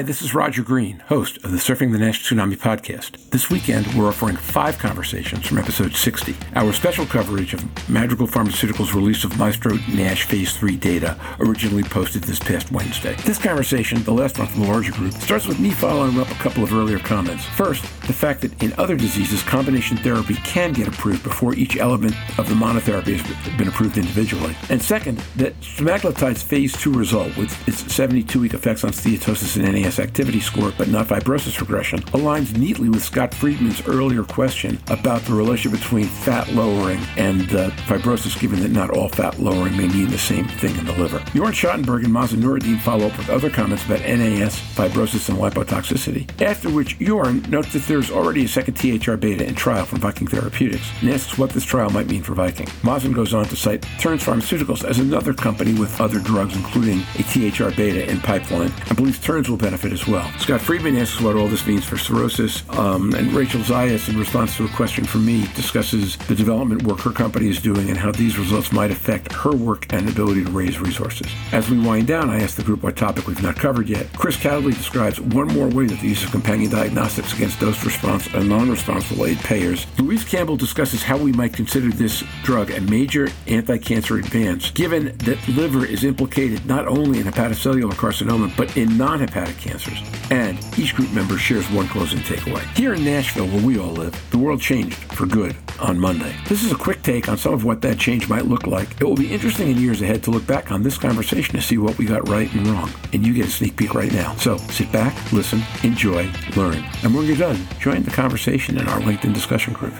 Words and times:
Hi, 0.00 0.04
this 0.04 0.22
is 0.22 0.34
Roger 0.34 0.62
Green, 0.62 1.00
host 1.08 1.36
of 1.44 1.50
the 1.50 1.58
Surfing 1.58 1.92
the 1.92 1.98
NASH 1.98 2.26
Tsunami 2.26 2.56
podcast. 2.56 3.18
This 3.32 3.50
weekend, 3.50 3.86
we're 3.88 4.08
offering 4.08 4.34
five 4.34 4.78
conversations 4.78 5.46
from 5.46 5.58
episode 5.58 5.94
60. 5.94 6.34
Our 6.54 6.72
special 6.72 7.04
coverage 7.04 7.52
of 7.52 7.90
Madrigal 7.90 8.26
Pharmaceuticals' 8.26 8.94
release 8.94 9.24
of 9.24 9.38
Maestro 9.38 9.74
NASH 9.92 10.24
Phase 10.24 10.56
3 10.56 10.78
data, 10.78 11.20
originally 11.38 11.82
posted 11.82 12.24
this 12.24 12.38
past 12.38 12.72
Wednesday. 12.72 13.14
This 13.26 13.36
conversation, 13.36 14.02
the 14.02 14.10
last 14.10 14.38
one 14.38 14.48
from 14.48 14.62
the 14.62 14.68
larger 14.68 14.92
group, 14.92 15.12
starts 15.12 15.46
with 15.46 15.60
me 15.60 15.70
following 15.70 16.18
up 16.18 16.30
a 16.30 16.34
couple 16.36 16.64
of 16.64 16.72
earlier 16.72 16.98
comments. 16.98 17.44
First, 17.44 17.82
the 18.06 18.14
fact 18.14 18.40
that 18.40 18.62
in 18.62 18.72
other 18.78 18.96
diseases, 18.96 19.42
combination 19.42 19.98
therapy 19.98 20.36
can 20.36 20.72
get 20.72 20.88
approved 20.88 21.22
before 21.22 21.52
each 21.56 21.76
element 21.76 22.14
of 22.38 22.48
the 22.48 22.54
monotherapy 22.54 23.18
has 23.18 23.56
been 23.58 23.68
approved 23.68 23.98
individually. 23.98 24.56
And 24.70 24.80
second, 24.80 25.18
that 25.36 25.60
semaglutide's 25.60 26.42
Phase 26.42 26.72
2 26.78 26.90
result, 26.90 27.36
with 27.36 27.52
its 27.68 27.82
72-week 27.82 28.54
effects 28.54 28.82
on 28.82 28.92
steatosis 28.92 29.62
and 29.62 29.70
NAS 29.70 29.89
activity 29.98 30.40
score, 30.40 30.72
but 30.76 30.88
not 30.88 31.08
fibrosis 31.08 31.60
regression, 31.60 32.00
aligns 32.12 32.56
neatly 32.56 32.88
with 32.88 33.02
Scott 33.02 33.34
Friedman's 33.34 33.86
earlier 33.86 34.22
question 34.22 34.78
about 34.88 35.22
the 35.22 35.34
relationship 35.34 35.80
between 35.80 36.04
fat 36.04 36.48
lowering 36.52 37.00
and 37.16 37.42
uh, 37.54 37.70
fibrosis, 37.86 38.38
given 38.38 38.60
that 38.60 38.70
not 38.70 38.90
all 38.90 39.08
fat 39.08 39.38
lowering 39.38 39.76
may 39.76 39.88
mean 39.88 40.10
the 40.10 40.18
same 40.18 40.46
thing 40.46 40.76
in 40.76 40.84
the 40.86 40.92
liver. 40.92 41.18
Jorn 41.30 41.52
Schattenberg 41.52 42.04
and 42.04 42.14
Mazen 42.14 42.40
Noureddin 42.40 42.80
follow 42.80 43.06
up 43.06 43.16
with 43.18 43.30
other 43.30 43.50
comments 43.50 43.84
about 43.86 44.00
NAS, 44.00 44.60
fibrosis, 44.74 45.28
and 45.28 45.38
lipotoxicity. 45.38 46.30
After 46.42 46.68
which, 46.70 46.98
Jorn 46.98 47.48
notes 47.48 47.72
that 47.72 47.82
there's 47.84 48.10
already 48.10 48.44
a 48.44 48.48
second 48.48 48.74
THR 48.74 49.16
beta 49.16 49.46
in 49.46 49.54
trial 49.54 49.86
from 49.86 50.00
Viking 50.00 50.26
Therapeutics 50.26 50.90
and 51.00 51.10
asks 51.10 51.38
what 51.38 51.50
this 51.50 51.64
trial 51.64 51.90
might 51.90 52.08
mean 52.08 52.22
for 52.22 52.34
Viking. 52.34 52.66
Mazen 52.82 53.14
goes 53.14 53.34
on 53.34 53.46
to 53.46 53.56
cite 53.56 53.82
Terns 53.98 54.24
Pharmaceuticals 54.24 54.84
as 54.84 54.98
another 54.98 55.32
company 55.32 55.74
with 55.74 56.00
other 56.00 56.20
drugs, 56.20 56.54
including 56.54 57.00
a 57.18 57.22
THR 57.22 57.74
beta 57.74 58.10
in 58.10 58.20
pipeline, 58.20 58.72
and 58.88 58.96
believes 58.96 59.18
Terns 59.18 59.48
will 59.48 59.56
benefit 59.56 59.79
as 59.84 60.06
well. 60.06 60.30
Scott 60.38 60.60
Friedman 60.60 60.96
asks 60.96 61.20
what 61.20 61.36
all 61.36 61.48
this 61.48 61.66
means 61.66 61.84
for 61.84 61.96
cirrhosis, 61.96 62.62
um, 62.70 63.14
and 63.14 63.32
Rachel 63.32 63.60
Zayas, 63.60 64.08
in 64.08 64.18
response 64.18 64.56
to 64.56 64.64
a 64.64 64.68
question 64.68 65.04
from 65.04 65.24
me, 65.24 65.46
discusses 65.54 66.16
the 66.16 66.34
development 66.34 66.82
work 66.82 67.00
her 67.00 67.10
company 67.10 67.48
is 67.48 67.60
doing 67.60 67.88
and 67.88 67.98
how 67.98 68.12
these 68.12 68.38
results 68.38 68.72
might 68.72 68.90
affect 68.90 69.32
her 69.32 69.52
work 69.52 69.92
and 69.92 70.08
ability 70.08 70.44
to 70.44 70.50
raise 70.50 70.78
resources. 70.78 71.26
As 71.52 71.70
we 71.70 71.78
wind 71.78 72.06
down, 72.06 72.30
I 72.30 72.40
ask 72.40 72.56
the 72.56 72.62
group 72.62 72.82
what 72.82 72.96
topic 72.96 73.26
we've 73.26 73.42
not 73.42 73.56
covered 73.56 73.88
yet. 73.88 74.12
Kris 74.12 74.36
Kowdley 74.36 74.72
describes 74.72 75.20
one 75.20 75.48
more 75.48 75.68
way 75.68 75.86
that 75.86 76.00
the 76.00 76.08
use 76.08 76.24
of 76.24 76.30
companion 76.30 76.70
diagnostics 76.70 77.32
against 77.34 77.60
dose 77.60 77.84
response 77.84 78.26
and 78.34 78.48
non-response 78.48 79.10
will 79.10 79.26
aid 79.26 79.38
payers. 79.40 79.86
Louise 79.98 80.24
Campbell 80.24 80.56
discusses 80.56 81.02
how 81.02 81.16
we 81.16 81.32
might 81.32 81.52
consider 81.52 81.88
this 81.88 82.22
drug 82.42 82.70
a 82.70 82.80
major 82.82 83.28
anti-cancer 83.46 84.18
advance, 84.18 84.70
given 84.70 85.16
that 85.18 85.48
liver 85.48 85.84
is 85.84 86.04
implicated 86.04 86.64
not 86.66 86.86
only 86.86 87.20
in 87.20 87.24
hepatocellular 87.24 87.92
carcinoma, 87.92 88.54
but 88.56 88.76
in 88.76 88.96
non-hepatic 88.96 89.59
cancers. 89.60 90.02
And 90.30 90.58
each 90.78 90.94
group 90.94 91.12
member 91.12 91.38
shares 91.38 91.70
one 91.70 91.88
closing 91.88 92.20
takeaway. 92.20 92.62
Here 92.76 92.94
in 92.94 93.04
Nashville, 93.04 93.46
where 93.48 93.64
we 93.64 93.78
all 93.78 93.92
live, 93.92 94.14
the 94.30 94.38
world 94.38 94.60
changed 94.60 94.96
for 95.14 95.26
good 95.26 95.54
on 95.78 95.98
Monday. 95.98 96.34
This 96.48 96.64
is 96.64 96.72
a 96.72 96.76
quick 96.76 97.02
take 97.02 97.28
on 97.28 97.36
some 97.38 97.54
of 97.54 97.64
what 97.64 97.80
that 97.82 97.98
change 97.98 98.28
might 98.28 98.46
look 98.46 98.66
like. 98.66 98.88
It 99.00 99.04
will 99.04 99.16
be 99.16 99.32
interesting 99.32 99.70
in 99.70 99.78
years 99.78 100.02
ahead 100.02 100.22
to 100.24 100.30
look 100.30 100.46
back 100.46 100.72
on 100.72 100.82
this 100.82 100.98
conversation 100.98 101.54
to 101.56 101.62
see 101.62 101.78
what 101.78 101.96
we 101.98 102.04
got 102.04 102.28
right 102.28 102.52
and 102.52 102.66
wrong. 102.66 102.90
And 103.12 103.26
you 103.26 103.34
get 103.34 103.46
a 103.46 103.50
sneak 103.50 103.76
peek 103.76 103.94
right 103.94 104.12
now. 104.12 104.34
So 104.36 104.56
sit 104.56 104.90
back, 104.90 105.32
listen, 105.32 105.62
enjoy, 105.82 106.30
learn. 106.56 106.84
And 107.02 107.14
when 107.14 107.26
you're 107.26 107.36
done, 107.36 107.58
join 107.78 108.02
the 108.02 108.10
conversation 108.10 108.78
in 108.78 108.88
our 108.88 109.00
LinkedIn 109.00 109.34
discussion 109.34 109.74
group. 109.74 109.94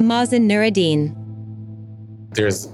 Mazen 0.00 0.46
Noureddin. 0.46 1.23
There's 2.34 2.68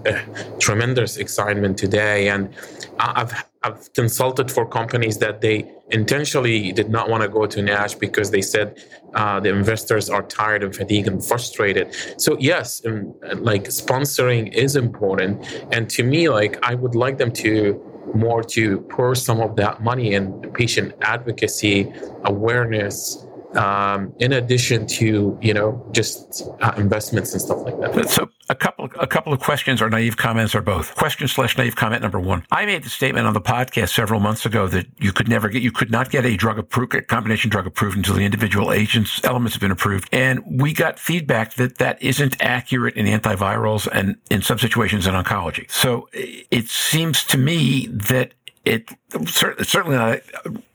tremendous 0.59 1.17
excitement 1.17 1.79
today, 1.79 2.29
and 2.29 2.55
I've 2.99 3.33
I've 3.63 3.93
consulted 3.93 4.51
for 4.51 4.67
companies 4.67 5.19
that 5.19 5.43
they 5.43 5.71
intentionally 5.91 6.73
did 6.73 6.89
not 6.89 7.11
want 7.11 7.23
to 7.23 7.29
go 7.29 7.45
to 7.45 7.61
NASH 7.61 7.97
because 7.97 8.31
they 8.31 8.41
said 8.41 8.83
uh, 9.15 9.39
the 9.39 9.51
investors 9.51 10.09
are 10.09 10.23
tired 10.23 10.65
and 10.65 10.75
fatigued 10.75 11.09
and 11.09 11.23
frustrated. 11.23 11.95
So 12.17 12.39
yes, 12.39 12.85
um, 12.87 13.15
like 13.35 13.65
sponsoring 13.65 14.53
is 14.55 14.77
important, 14.77 15.47
and 15.73 15.91
to 15.91 16.03
me, 16.03 16.29
like 16.29 16.59
I 16.63 16.75
would 16.75 16.95
like 16.95 17.19
them 17.19 17.33
to 17.45 17.81
more 18.15 18.43
to 18.43 18.81
pour 18.83 19.15
some 19.15 19.41
of 19.41 19.57
that 19.57 19.83
money 19.83 20.15
in 20.15 20.41
patient 20.53 20.95
advocacy, 21.03 21.93
awareness, 22.25 23.27
um, 23.57 24.13
in 24.19 24.33
addition 24.33 24.87
to 24.87 25.39
you 25.41 25.55
know 25.55 25.85
just 25.93 26.49
uh, 26.61 26.73
investments 26.77 27.33
and 27.33 27.43
stuff 27.43 27.59
like 27.59 27.79
that. 27.81 28.09
So 28.11 28.29
a 28.49 28.55
couple 28.55 28.89
a 28.99 29.07
couple 29.07 29.33
of 29.33 29.41
questions 29.41 29.81
or 29.81 29.89
naive 29.89 30.17
comments 30.17 30.55
or 30.55 30.63
both. 30.63 30.95
Question 30.97 31.29
slash 31.29 31.57
naive 31.57 31.77
comment 31.77 32.03
number 32.03 32.21
one. 32.21 32.45
I 32.51 32.67
made 32.67 32.83
the 32.83 32.91
statement 32.91 33.27
on 33.27 33.35
the 33.35 33.41
podcast 33.41 33.95
several 33.95 34.21
months 34.21 34.47
ago 34.47 34.67
that 34.69 34.87
you 34.99 35.13
could 35.13 35.29
never 35.29 35.49
get 35.49 35.63
you 35.63 35.73
could 35.73 35.91
not 35.91 36.11
get 36.11 36.25
a 36.25 36.37
drug 36.37 36.59
approved 36.59 37.09
combination 37.09 37.51
drug 37.51 37.67
approved 37.67 37.97
until 37.97 38.15
the 38.15 38.25
individual 38.25 38.73
agents 38.73 39.21
elements 39.25 39.55
have 39.55 39.61
been 39.61 39.71
approved, 39.71 40.09
and 40.13 40.43
we 40.61 40.73
got 40.73 40.99
feedback 40.99 41.55
that 41.55 41.79
that 41.79 42.01
isn't 42.03 42.41
accurate 42.41 42.97
in 42.97 43.07
antivirals 43.07 43.89
and 43.93 44.17
in 44.31 44.43
some 44.43 44.59
situations 44.59 45.07
in 45.07 45.15
oncology. 45.15 45.71
So 45.71 46.09
it 46.13 46.69
seems 46.69 47.25
to 47.25 47.39
me 47.39 47.87
that 47.87 48.35
it 48.65 48.91
certainly 49.27 49.97
not 49.97 50.21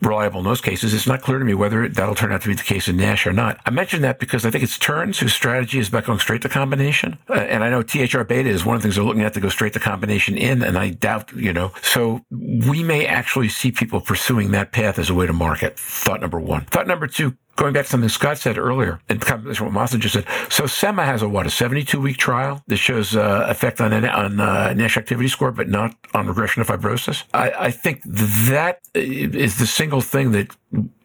reliable 0.01 0.39
in 0.39 0.45
those 0.45 0.61
cases. 0.61 0.93
It's 0.93 1.05
not 1.05 1.21
clear 1.21 1.37
to 1.37 1.45
me 1.45 1.53
whether 1.53 1.87
that'll 1.87 2.15
turn 2.15 2.31
out 2.31 2.41
to 2.41 2.47
be 2.47 2.55
the 2.55 2.63
case 2.63 2.87
in 2.87 2.97
NASH 2.97 3.27
or 3.27 3.33
not. 3.33 3.59
I 3.65 3.69
mention 3.69 4.01
that 4.01 4.19
because 4.19 4.45
I 4.45 4.49
think 4.49 4.63
it's 4.63 4.79
Terns 4.79 5.19
whose 5.19 5.33
strategy 5.33 5.77
is 5.77 5.89
about 5.89 6.05
going 6.05 6.19
straight 6.19 6.41
to 6.41 6.49
combination. 6.49 7.19
Uh, 7.29 7.33
and 7.33 7.63
I 7.63 7.69
know 7.69 7.83
THR 7.83 8.23
beta 8.23 8.49
is 8.49 8.65
one 8.65 8.75
of 8.75 8.81
the 8.81 8.87
things 8.87 8.95
they're 8.95 9.05
looking 9.05 9.21
at 9.21 9.33
to 9.35 9.39
go 9.39 9.49
straight 9.49 9.73
to 9.73 9.79
combination 9.79 10.35
in. 10.35 10.63
And 10.63 10.77
I 10.77 10.89
doubt, 10.89 11.31
you 11.33 11.53
know, 11.53 11.71
so 11.81 12.21
we 12.31 12.83
may 12.83 13.05
actually 13.05 13.49
see 13.49 13.71
people 13.71 14.01
pursuing 14.01 14.51
that 14.51 14.71
path 14.71 14.97
as 14.97 15.09
a 15.09 15.13
way 15.13 15.27
to 15.27 15.33
market. 15.33 15.77
Thought 15.79 16.21
number 16.21 16.39
one. 16.39 16.65
Thought 16.65 16.87
number 16.87 17.07
two, 17.07 17.37
going 17.55 17.73
back 17.73 17.85
to 17.85 17.91
something 17.91 18.09
Scott 18.09 18.37
said 18.37 18.57
earlier, 18.57 18.99
in 19.09 19.19
combination 19.19 19.65
with 19.65 19.73
what 19.73 19.89
Mazen 19.89 19.99
just 19.99 20.13
said. 20.13 20.25
So 20.49 20.65
SEMA 20.65 21.05
has 21.05 21.21
a 21.21 21.29
what 21.29 21.45
a 21.45 21.49
72 21.49 21.99
week 21.99 22.17
trial 22.17 22.63
that 22.67 22.77
shows 22.77 23.15
uh, 23.15 23.45
effect 23.49 23.81
on 23.81 23.93
on 23.93 24.39
uh, 24.39 24.73
NASH 24.73 24.97
activity 24.97 25.29
score, 25.29 25.51
but 25.51 25.69
not 25.69 25.95
on 26.13 26.27
regression 26.27 26.61
of 26.61 26.67
fibrosis. 26.67 27.23
I, 27.33 27.51
I 27.51 27.71
think 27.71 28.01
that 28.03 28.79
is 28.93 29.57
the 29.57 29.67
single 29.67 30.01
thing 30.01 30.31
that 30.31 30.55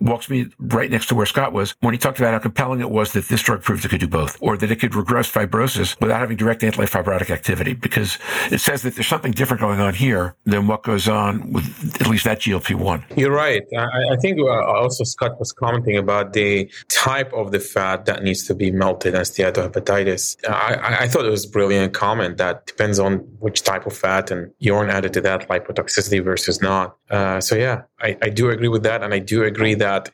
walks 0.01 0.31
me 0.31 0.47
right 0.59 0.91
next 0.91 1.07
to 1.07 1.15
where 1.15 1.27
Scott 1.27 1.53
was 1.53 1.75
when 1.81 1.95
he 1.95 1.99
talked 1.99 2.19
about 2.19 2.33
how 2.33 2.39
compelling 2.39 2.81
it 2.81 2.91
was 2.91 3.13
that 3.13 3.29
this 3.29 3.43
drug 3.43 3.63
proved 3.63 3.85
it 3.85 3.89
could 3.89 4.01
do 4.01 4.09
both, 4.09 4.37
or 4.41 4.57
that 4.57 4.71
it 4.71 4.77
could 4.77 4.95
regress 4.95 5.31
fibrosis 5.31 6.01
without 6.01 6.21
having 6.21 6.37
direct 6.37 6.63
anti-fibrotic 6.65 7.31
activity, 7.31 7.75
because 7.75 8.19
it 8.51 8.59
says 8.59 8.83
that 8.83 8.95
there's 8.95 9.07
something 9.07 9.33
different 9.33 9.61
going 9.61 9.81
on 9.81 9.95
here 9.95 10.35
than 10.45 10.67
what 10.67 10.83
goes 10.83 11.09
on 11.09 11.53
with 11.53 12.01
at 12.01 12.07
least 12.07 12.25
that 12.25 12.41
GLP-1. 12.41 13.17
You're 13.17 13.33
right. 13.33 13.63
I, 13.77 14.13
I 14.13 14.17
think 14.17 14.39
uh, 14.41 14.65
also 14.65 15.05
Scott 15.05 15.39
was 15.39 15.53
commenting 15.53 15.97
about 15.97 16.33
the 16.33 16.71
type 16.89 17.33
of 17.33 17.53
the 17.53 17.61
fat 17.61 18.07
that 18.07 18.23
needs 18.23 18.47
to 18.47 18.55
be 18.55 18.71
melted 18.71 19.15
as 19.15 19.31
steatohepatitis. 19.31 20.37
I, 20.49 21.05
I 21.05 21.09
thought 21.09 21.25
it 21.25 21.31
was 21.31 21.47
a 21.47 21.51
brilliant 21.51 21.93
comment 21.93 22.39
that 22.39 22.67
depends 22.67 22.99
on 22.99 23.19
which 23.39 23.63
type 23.63 23.87
of 23.87 23.97
fat, 23.97 24.31
and 24.31 24.53
Jorn 24.63 24.91
added 24.91 25.13
to 25.15 25.21
that 25.23 25.49
lipotoxicity 25.49 26.23
versus 26.23 26.61
not. 26.61 26.97
Uh, 27.11 27.41
so 27.41 27.57
yeah, 27.57 27.83
I, 28.01 28.17
I 28.23 28.29
do 28.31 28.51
agree 28.51 28.69
with 28.69 28.83
that, 28.85 29.03
and 29.03 29.13
I 29.13 29.19
do 29.19 29.43
agree 29.43 29.60
that 29.75 30.11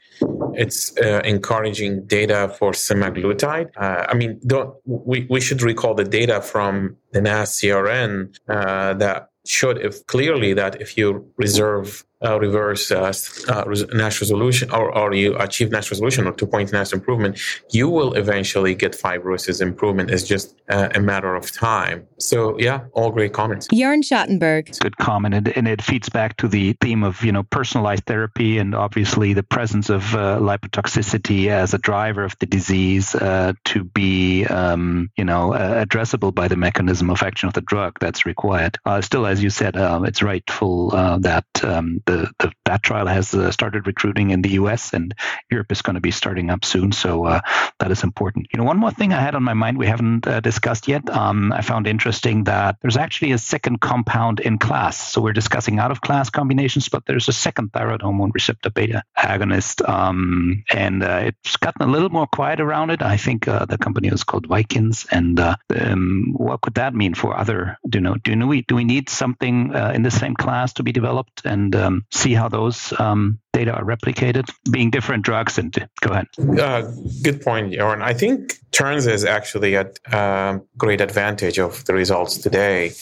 it's 0.54 0.96
uh, 0.98 1.20
encouraging 1.24 2.06
data 2.06 2.54
for 2.58 2.72
semaglutide. 2.72 3.70
Uh, 3.76 4.06
I 4.08 4.14
mean, 4.14 4.40
we, 4.84 5.26
we 5.28 5.40
should 5.40 5.62
recall 5.62 5.94
the 5.94 6.04
data 6.04 6.40
from 6.40 6.96
the 7.12 7.20
NASH 7.20 7.48
CRN 7.48 8.36
uh, 8.48 8.94
that 8.94 9.30
showed 9.44 9.78
if 9.78 10.06
clearly 10.06 10.52
that 10.54 10.80
if 10.80 10.96
you 10.96 11.30
reserve 11.36 12.04
uh, 12.26 12.38
reverse 12.40 12.90
uh, 12.90 13.12
uh, 13.48 13.64
NASH 13.92 14.20
resolution 14.20 14.70
or, 14.70 14.96
or 14.96 15.14
you 15.14 15.36
achieve 15.38 15.70
NASH 15.70 15.90
resolution 15.90 16.26
or 16.26 16.32
two 16.32 16.46
point 16.46 16.72
NASH 16.72 16.92
improvement, 16.92 17.38
you 17.70 17.88
will 17.88 18.14
eventually 18.14 18.74
get 18.74 18.92
fibrosis 18.92 19.60
improvement. 19.60 20.10
It's 20.10 20.24
just 20.24 20.54
uh, 20.68 20.88
a 20.94 21.00
matter 21.00 21.34
of 21.34 21.52
time. 21.52 22.06
So 22.18 22.58
yeah, 22.58 22.80
all 22.92 23.10
great 23.10 23.32
comments. 23.32 23.68
Jorn 23.68 24.02
Schattenberg. 24.02 24.68
It's 24.68 24.78
a 24.78 24.82
good 24.82 24.96
comment, 24.96 25.34
and, 25.34 25.48
and, 25.48 25.66
it 25.66 25.82
feeds 25.82 26.08
back 26.08 26.36
to 26.38 26.48
the 26.48 26.76
theme 26.80 27.02
of 27.02 27.22
you 27.22 27.32
know 27.32 27.42
personalized 27.42 28.04
therapy 28.06 28.58
and 28.58 28.74
obviously 28.74 29.32
the 29.32 29.42
presence 29.42 29.90
of 29.90 30.14
uh, 30.14 30.38
lipotoxicity 30.38 31.48
as 31.48 31.74
a 31.74 31.78
driver 31.78 32.24
of 32.24 32.36
the 32.38 32.46
disease 32.46 33.14
uh, 33.14 33.52
to 33.64 33.84
be 33.84 34.44
um, 34.46 35.10
you 35.16 35.24
know 35.24 35.50
addressable 35.50 36.34
by 36.34 36.48
the 36.48 36.56
mechanism 36.56 37.10
of 37.10 37.22
action 37.22 37.48
of 37.48 37.54
the 37.54 37.60
drug 37.60 37.98
that's 38.00 38.26
required. 38.26 38.78
still, 39.00 39.26
as 39.26 39.42
you 39.42 39.50
said, 39.50 39.76
um, 39.76 40.04
it's 40.04 40.22
rightful 40.22 40.90
that 41.20 41.46
um, 41.62 42.00
the, 42.06 42.15
the, 42.16 42.55
that 42.66 42.82
trial 42.82 43.06
has 43.06 43.34
uh, 43.34 43.50
started 43.50 43.86
recruiting 43.86 44.30
in 44.30 44.42
the 44.42 44.50
U.S. 44.50 44.92
and 44.92 45.14
Europe 45.50 45.72
is 45.72 45.82
going 45.82 45.94
to 45.94 46.00
be 46.00 46.10
starting 46.10 46.50
up 46.50 46.64
soon. 46.64 46.92
So 46.92 47.24
uh, 47.24 47.40
that 47.78 47.90
is 47.90 48.02
important. 48.02 48.48
You 48.52 48.58
know, 48.58 48.64
one 48.64 48.78
more 48.78 48.90
thing 48.90 49.12
I 49.12 49.20
had 49.20 49.34
on 49.34 49.42
my 49.42 49.54
mind 49.54 49.78
we 49.78 49.86
haven't 49.86 50.26
uh, 50.26 50.40
discussed 50.40 50.88
yet. 50.88 51.08
Um, 51.10 51.52
I 51.52 51.62
found 51.62 51.86
interesting 51.86 52.44
that 52.44 52.76
there's 52.82 52.96
actually 52.96 53.32
a 53.32 53.38
second 53.38 53.80
compound 53.80 54.40
in 54.40 54.58
class. 54.58 55.12
So 55.12 55.20
we're 55.20 55.32
discussing 55.32 55.78
out 55.78 55.90
of 55.90 56.00
class 56.00 56.30
combinations, 56.30 56.88
but 56.88 57.06
there's 57.06 57.28
a 57.28 57.32
second 57.32 57.72
thyroid 57.72 58.02
hormone 58.02 58.32
receptor 58.34 58.70
beta 58.70 59.02
agonist, 59.16 59.88
um, 59.88 60.64
and 60.70 61.02
uh, 61.02 61.22
it's 61.26 61.56
gotten 61.56 61.88
a 61.88 61.90
little 61.90 62.10
more 62.10 62.26
quiet 62.26 62.60
around 62.60 62.90
it. 62.90 63.02
I 63.02 63.16
think 63.16 63.48
uh, 63.48 63.64
the 63.64 63.78
company 63.78 64.08
is 64.08 64.24
called 64.24 64.46
Vikings, 64.46 65.06
and 65.10 65.38
uh, 65.38 65.56
um, 65.74 66.34
what 66.36 66.60
could 66.60 66.74
that 66.74 66.94
mean 66.94 67.14
for 67.14 67.36
other? 67.38 67.78
Do 67.88 67.98
you 67.98 68.02
know? 68.02 68.16
Do 68.16 68.46
we 68.46 68.62
do 68.62 68.74
we 68.74 68.84
need 68.84 69.08
something 69.08 69.72
in 69.72 70.02
the 70.02 70.10
same 70.10 70.34
class 70.34 70.74
to 70.74 70.82
be 70.82 70.92
developed 70.92 71.42
and 71.44 71.74
um, 71.76 72.04
see 72.10 72.34
how 72.34 72.48
those 72.56 72.92
um, 72.98 73.38
data 73.52 73.72
are 73.72 73.84
replicated, 73.84 74.46
being 74.70 74.90
different 74.90 75.22
drugs? 75.24 75.58
And 75.58 75.72
go 76.00 76.10
ahead. 76.12 76.26
Uh, 76.58 76.90
good 77.22 77.42
point, 77.42 77.74
Aaron. 77.74 78.02
I 78.02 78.14
think 78.14 78.58
Terns 78.72 79.06
is 79.06 79.24
actually 79.24 79.74
a 79.74 79.86
um, 80.12 80.62
great 80.76 81.00
advantage 81.00 81.58
of 81.58 81.84
the 81.84 81.94
results 81.94 82.38
today. 82.38 82.92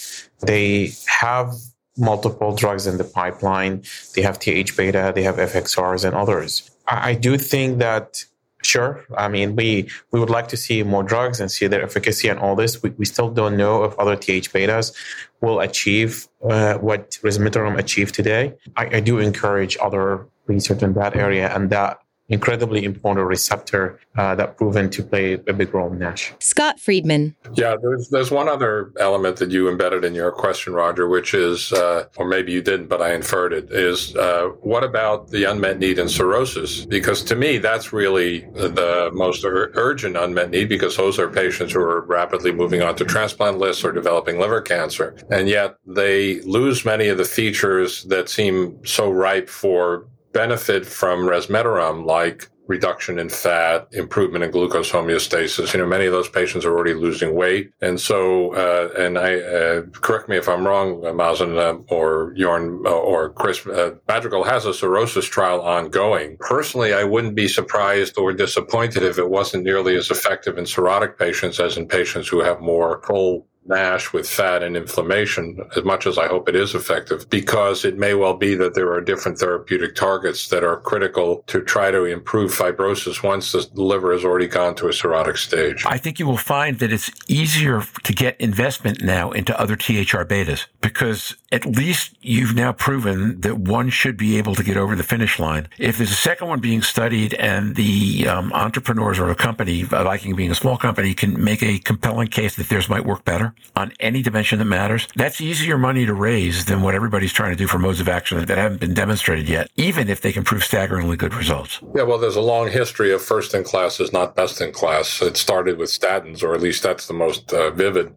They 0.41 0.93
have 1.07 1.49
multiple 1.97 2.55
drugs 2.55 2.87
in 2.87 2.99
the 2.99 3.05
pipeline. 3.05 3.85
They 4.15 4.23
have 4.23 4.39
TH 4.39 4.77
beta, 4.77 5.13
they 5.15 5.23
have 5.23 5.37
FXRs, 5.37 6.05
and 6.05 6.15
others. 6.15 6.71
I 6.87 7.15
do 7.15 7.39
think 7.39 7.79
that 7.79 8.25
Sure. 8.65 9.05
I 9.17 9.29
mean, 9.29 9.57
we 9.57 9.89
we 10.11 10.19
would 10.19 10.31
like 10.31 10.49
to 10.49 10.57
see 10.57 10.83
more 10.83 11.03
drugs 11.03 11.39
and 11.39 11.51
see 11.51 11.67
their 11.67 11.83
efficacy 11.83 12.29
and 12.29 12.39
all 12.39 12.57
this. 12.57 12.83
We, 12.83 12.91
we 12.91 13.05
still 13.05 13.31
don't 13.31 13.59
know 13.59 13.85
if 13.85 13.99
other 13.99 14.17
TH 14.17 14.51
betas 14.53 14.97
will 15.43 15.61
achieve 15.61 16.27
uh, 16.49 16.75
what 16.79 17.11
resmetirom 17.23 17.79
achieved 17.79 18.15
today. 18.15 18.55
I, 18.77 18.97
I 18.97 19.01
do 19.01 19.19
encourage 19.19 19.77
other 19.83 20.27
research 20.47 20.83
in 20.83 20.95
that 20.95 21.15
area, 21.15 21.55
and 21.55 21.69
that 21.71 21.99
incredibly 22.29 22.85
important 22.85 23.27
receptor 23.27 24.01
uh, 24.17 24.35
that 24.35 24.57
proven 24.57 24.89
to 24.91 25.03
play 25.03 25.35
a 25.35 25.53
big 25.53 25.75
role 25.75 25.93
in 25.93 25.99
NASH. 25.99 26.33
Scott 26.41 26.81
Friedman. 26.81 27.37
Yeah, 27.55 27.77
there's 27.81 28.09
there's 28.09 28.31
one 28.31 28.49
other 28.49 28.93
element 28.99 29.37
that 29.37 29.51
you 29.51 29.69
embedded 29.69 30.05
in 30.05 30.15
your 30.15 30.33
question, 30.33 30.73
Roger, 30.73 31.09
which 31.09 31.35
is, 31.35 31.73
uh, 31.73 32.07
or 32.17 32.27
maybe 32.27 32.53
you 32.53 32.63
didn't, 32.63 32.89
but 32.89 33.03
I 33.03 33.15
inferred 33.15 33.53
it, 33.53 33.71
is 33.71 34.15
uh, 34.17 34.49
what 34.61 34.85
about 34.85 35.31
the 35.31 35.45
unmet 35.45 35.79
need 35.79 35.99
in 35.99 36.09
cirrhosis? 36.09 36.87
Because 36.87 37.23
to 37.25 37.37
me, 37.37 37.59
that's 37.59 37.93
really 37.93 38.41
the 38.53 39.11
most 39.13 39.45
ur- 39.45 39.73
urgent 39.75 40.17
unmet 40.17 40.51
need 40.51 40.69
because 40.69 40.97
those 40.97 41.19
are 41.19 41.29
patients 41.29 41.73
who 41.73 41.81
are 41.81 42.03
rapidly 42.03 42.53
moving 42.53 42.83
on 42.83 42.97
to 42.97 43.05
transplant 43.05 43.59
lists 43.59 43.85
or 43.85 43.93
developing 43.93 44.39
liver 44.39 44.63
cancer. 44.63 45.17
And 45.31 45.49
yet 45.49 45.77
they 45.87 46.41
lose 46.43 46.85
many 46.85 47.09
of 47.09 47.19
the 47.19 47.25
features 47.25 48.05
that 48.05 48.29
seem 48.29 48.79
so 48.85 49.11
ripe 49.11 49.49
for 49.49 50.07
benefit 50.35 50.85
from 50.85 51.21
resmetirom, 51.21 52.05
like 52.05 52.51
reduction 52.67 53.19
in 53.19 53.29
fat, 53.29 53.87
improvement 53.93 54.43
in 54.43 54.51
glucose 54.51 54.91
homeostasis. 54.91 55.73
You 55.73 55.81
know, 55.81 55.87
many 55.87 56.07
of 56.07 56.13
those 56.13 56.29
patients 56.29 56.65
are 56.65 56.75
already 56.75 56.95
losing 56.95 57.35
weight. 57.35 57.73
And 57.81 58.01
so, 58.01 58.55
uh, 58.55 58.89
and 58.99 59.19
I, 59.19 59.41
uh, 59.41 59.83
correct 59.93 60.29
me 60.29 60.37
if 60.37 60.49
I'm 60.49 60.67
wrong, 60.67 61.05
uh, 61.05 61.11
Mazen, 61.11 61.59
uh, 61.59 61.79
or 61.95 62.35
Jorn, 62.35 62.85
uh, 62.87 62.91
or 62.91 63.31
Kris, 63.31 63.67
uh, 63.67 63.95
Madrigal 64.09 64.45
has 64.45 64.65
a 64.65 64.73
cirrhosis 64.73 65.27
trial 65.27 65.61
ongoing. 65.61 66.37
Personally, 66.41 66.95
I 66.95 67.05
wouldn't 67.05 67.35
be 67.35 67.49
surprised 67.49 68.17
or 68.19 68.33
disappointed 68.33 69.03
if 69.03 69.19
it 69.19 69.29
wasn't 69.29 69.65
nearly 69.65 69.97
as 69.97 70.11
effective 70.11 70.57
in 70.59 70.65
cirrhotic 70.65 71.19
patients 71.19 71.61
as 71.61 71.77
in 71.77 71.87
patients 71.87 72.29
who 72.29 72.41
have 72.41 72.61
more 72.61 73.03
full 73.07 73.47
NASH 73.67 74.13
with 74.13 74.29
fat 74.29 74.63
and 74.63 74.77
inflammation, 74.77 75.59
as 75.77 75.85
much 75.85 76.07
as 76.07 76.19
I 76.19 76.29
hope 76.29 76.49
it 76.49 76.57
is 76.57 76.75
effective, 76.75 77.29
because 77.31 77.85
it 77.85 77.97
may 77.97 78.15
well 78.15 78.35
be 78.35 78.55
that 78.57 78.75
there 78.75 78.93
are 78.93 79.01
different 79.01 79.39
therapeutic 79.39 79.95
targets 79.95 80.49
that 80.49 80.65
are 80.65 80.81
critical 80.81 81.45
to 81.47 81.63
try 81.63 81.91
to 81.91 82.05
improve 82.05 82.53
fibrosis 82.53 83.23
once 83.23 83.53
the 83.53 83.67
liver 83.75 84.13
has 84.13 84.25
already 84.25 84.47
gone 84.47 84.75
to 84.77 84.87
a 84.87 84.91
cirrhotic 84.91 85.39
stage. 85.39 85.85
I 85.87 85.99
think 85.99 86.19
you 86.19 86.27
will 86.27 86.37
find 86.37 86.79
that 86.79 86.93
it's 86.93 87.11
easier 87.29 87.83
to 88.03 88.13
get 88.13 88.41
investment 88.41 89.03
now 89.03 89.31
into 89.31 89.59
other 89.59 89.77
THR 89.77 90.25
betas 90.25 90.67
because 90.81 91.37
at 91.53 91.65
least 91.65 92.17
you've 92.21 92.55
now 92.55 92.73
proven 92.73 93.41
that 93.41 93.59
one 93.59 93.89
should 93.89 94.17
be 94.17 94.37
able 94.39 94.55
to 94.55 94.63
get 94.63 94.77
over 94.77 94.97
the 94.97 95.03
finish 95.03 95.39
line. 95.39 95.69
If 95.79 95.99
there's 95.99 96.11
a 96.11 96.15
second 96.15 96.49
one 96.49 96.61
being 96.61 96.83
studied 96.83 97.35
and 97.35 97.77
the 97.77 98.27
um, 98.29 98.53
entrepreneurs 98.53 99.19
or 99.19 99.31
a 99.31 99.35
company, 99.35 99.83
Viking 99.83 100.35
being 100.37 100.51
a 100.51 100.55
small 100.55 100.77
company, 100.77 101.15
can 101.15 101.43
make 101.43 101.63
a 101.63 101.79
compelling 101.79 102.29
case 102.29 102.57
that 102.57 102.69
theirs 102.69 102.89
might 102.89 103.05
work 103.05 103.25
better, 103.25 103.54
on 103.77 103.93
any 104.01 104.23
dimension 104.23 104.59
that 104.59 104.65
matters, 104.67 105.09
that's 105.17 105.41
easier 105.41 105.77
money 105.77 106.07
to 106.07 106.15
raise 106.15 106.67
than 106.67 106.83
what 106.83 106.95
everybody's 106.95 107.33
trying 107.33 107.51
to 107.51 107.57
do 107.57 107.67
for 107.67 107.79
modes 107.79 108.01
of 108.01 108.09
action 108.09 108.45
that 108.45 108.57
haven't 108.57 108.81
been 108.81 108.95
demonstrated 108.95 109.49
yet, 109.49 109.71
even 109.77 110.09
if 110.09 110.21
they 110.21 110.33
can 110.33 110.45
prove 110.45 110.65
staggeringly 110.65 111.17
good 111.17 111.35
results. 111.35 111.81
Yeah, 111.95 112.03
well, 112.05 112.19
there's 112.19 112.37
a 112.37 112.41
long 112.41 112.71
history 112.71 113.13
of 113.13 113.23
first 113.23 113.55
in 113.55 113.65
class 113.65 114.01
is 114.01 114.13
not 114.13 114.37
best 114.37 114.61
in 114.61 114.73
class. 114.73 115.21
It 115.23 115.37
started 115.37 115.79
with 115.79 115.91
statins, 115.91 116.43
or 116.43 116.55
at 116.55 116.61
least 116.61 116.83
that's 116.83 117.07
the 117.07 117.15
most 117.15 117.53
uh, 117.53 117.71
vivid 117.71 118.15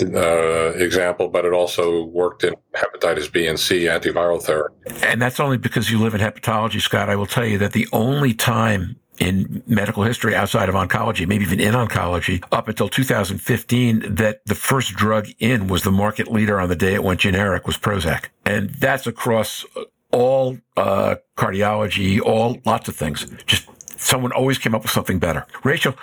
uh, 0.00 0.72
example, 0.74 1.28
but 1.28 1.44
it 1.44 1.52
also 1.52 2.04
worked 2.06 2.44
in 2.44 2.54
hepatitis 2.74 3.30
B 3.30 3.46
and 3.46 3.58
C 3.58 3.84
antiviral 3.84 4.42
therapy. 4.42 4.74
And 5.02 5.20
that's 5.20 5.40
only 5.40 5.58
because 5.58 5.90
you 5.90 5.98
live 5.98 6.14
in 6.14 6.20
hepatology, 6.20 6.80
Scott. 6.80 7.08
I 7.08 7.16
will 7.16 7.26
tell 7.26 7.46
you 7.46 7.58
that 7.58 7.72
the 7.72 7.86
only 7.92 8.34
time 8.34 8.96
in 9.22 9.62
medical 9.68 10.02
history 10.02 10.34
outside 10.34 10.68
of 10.68 10.74
oncology, 10.74 11.26
maybe 11.28 11.44
even 11.44 11.60
in 11.60 11.74
oncology, 11.74 12.42
up 12.50 12.66
until 12.66 12.88
2015, 12.88 14.16
that 14.16 14.44
the 14.46 14.54
first 14.54 14.94
drug 14.94 15.28
in 15.38 15.68
was 15.68 15.84
the 15.84 15.92
market 15.92 16.30
leader 16.30 16.60
on 16.60 16.68
the 16.68 16.74
day 16.74 16.94
it 16.94 17.04
went 17.04 17.20
generic 17.20 17.66
was 17.66 17.78
Prozac. 17.78 18.26
And 18.44 18.70
that's 18.70 19.06
across 19.06 19.64
all 20.10 20.58
uh, 20.76 21.16
cardiology, 21.36 22.20
all 22.20 22.58
lots 22.64 22.88
of 22.88 22.96
things. 22.96 23.24
Just 23.46 23.68
someone 23.96 24.32
always 24.32 24.58
came 24.58 24.74
up 24.74 24.82
with 24.82 24.90
something 24.90 25.20
better. 25.20 25.46
Rachel, 25.62 25.94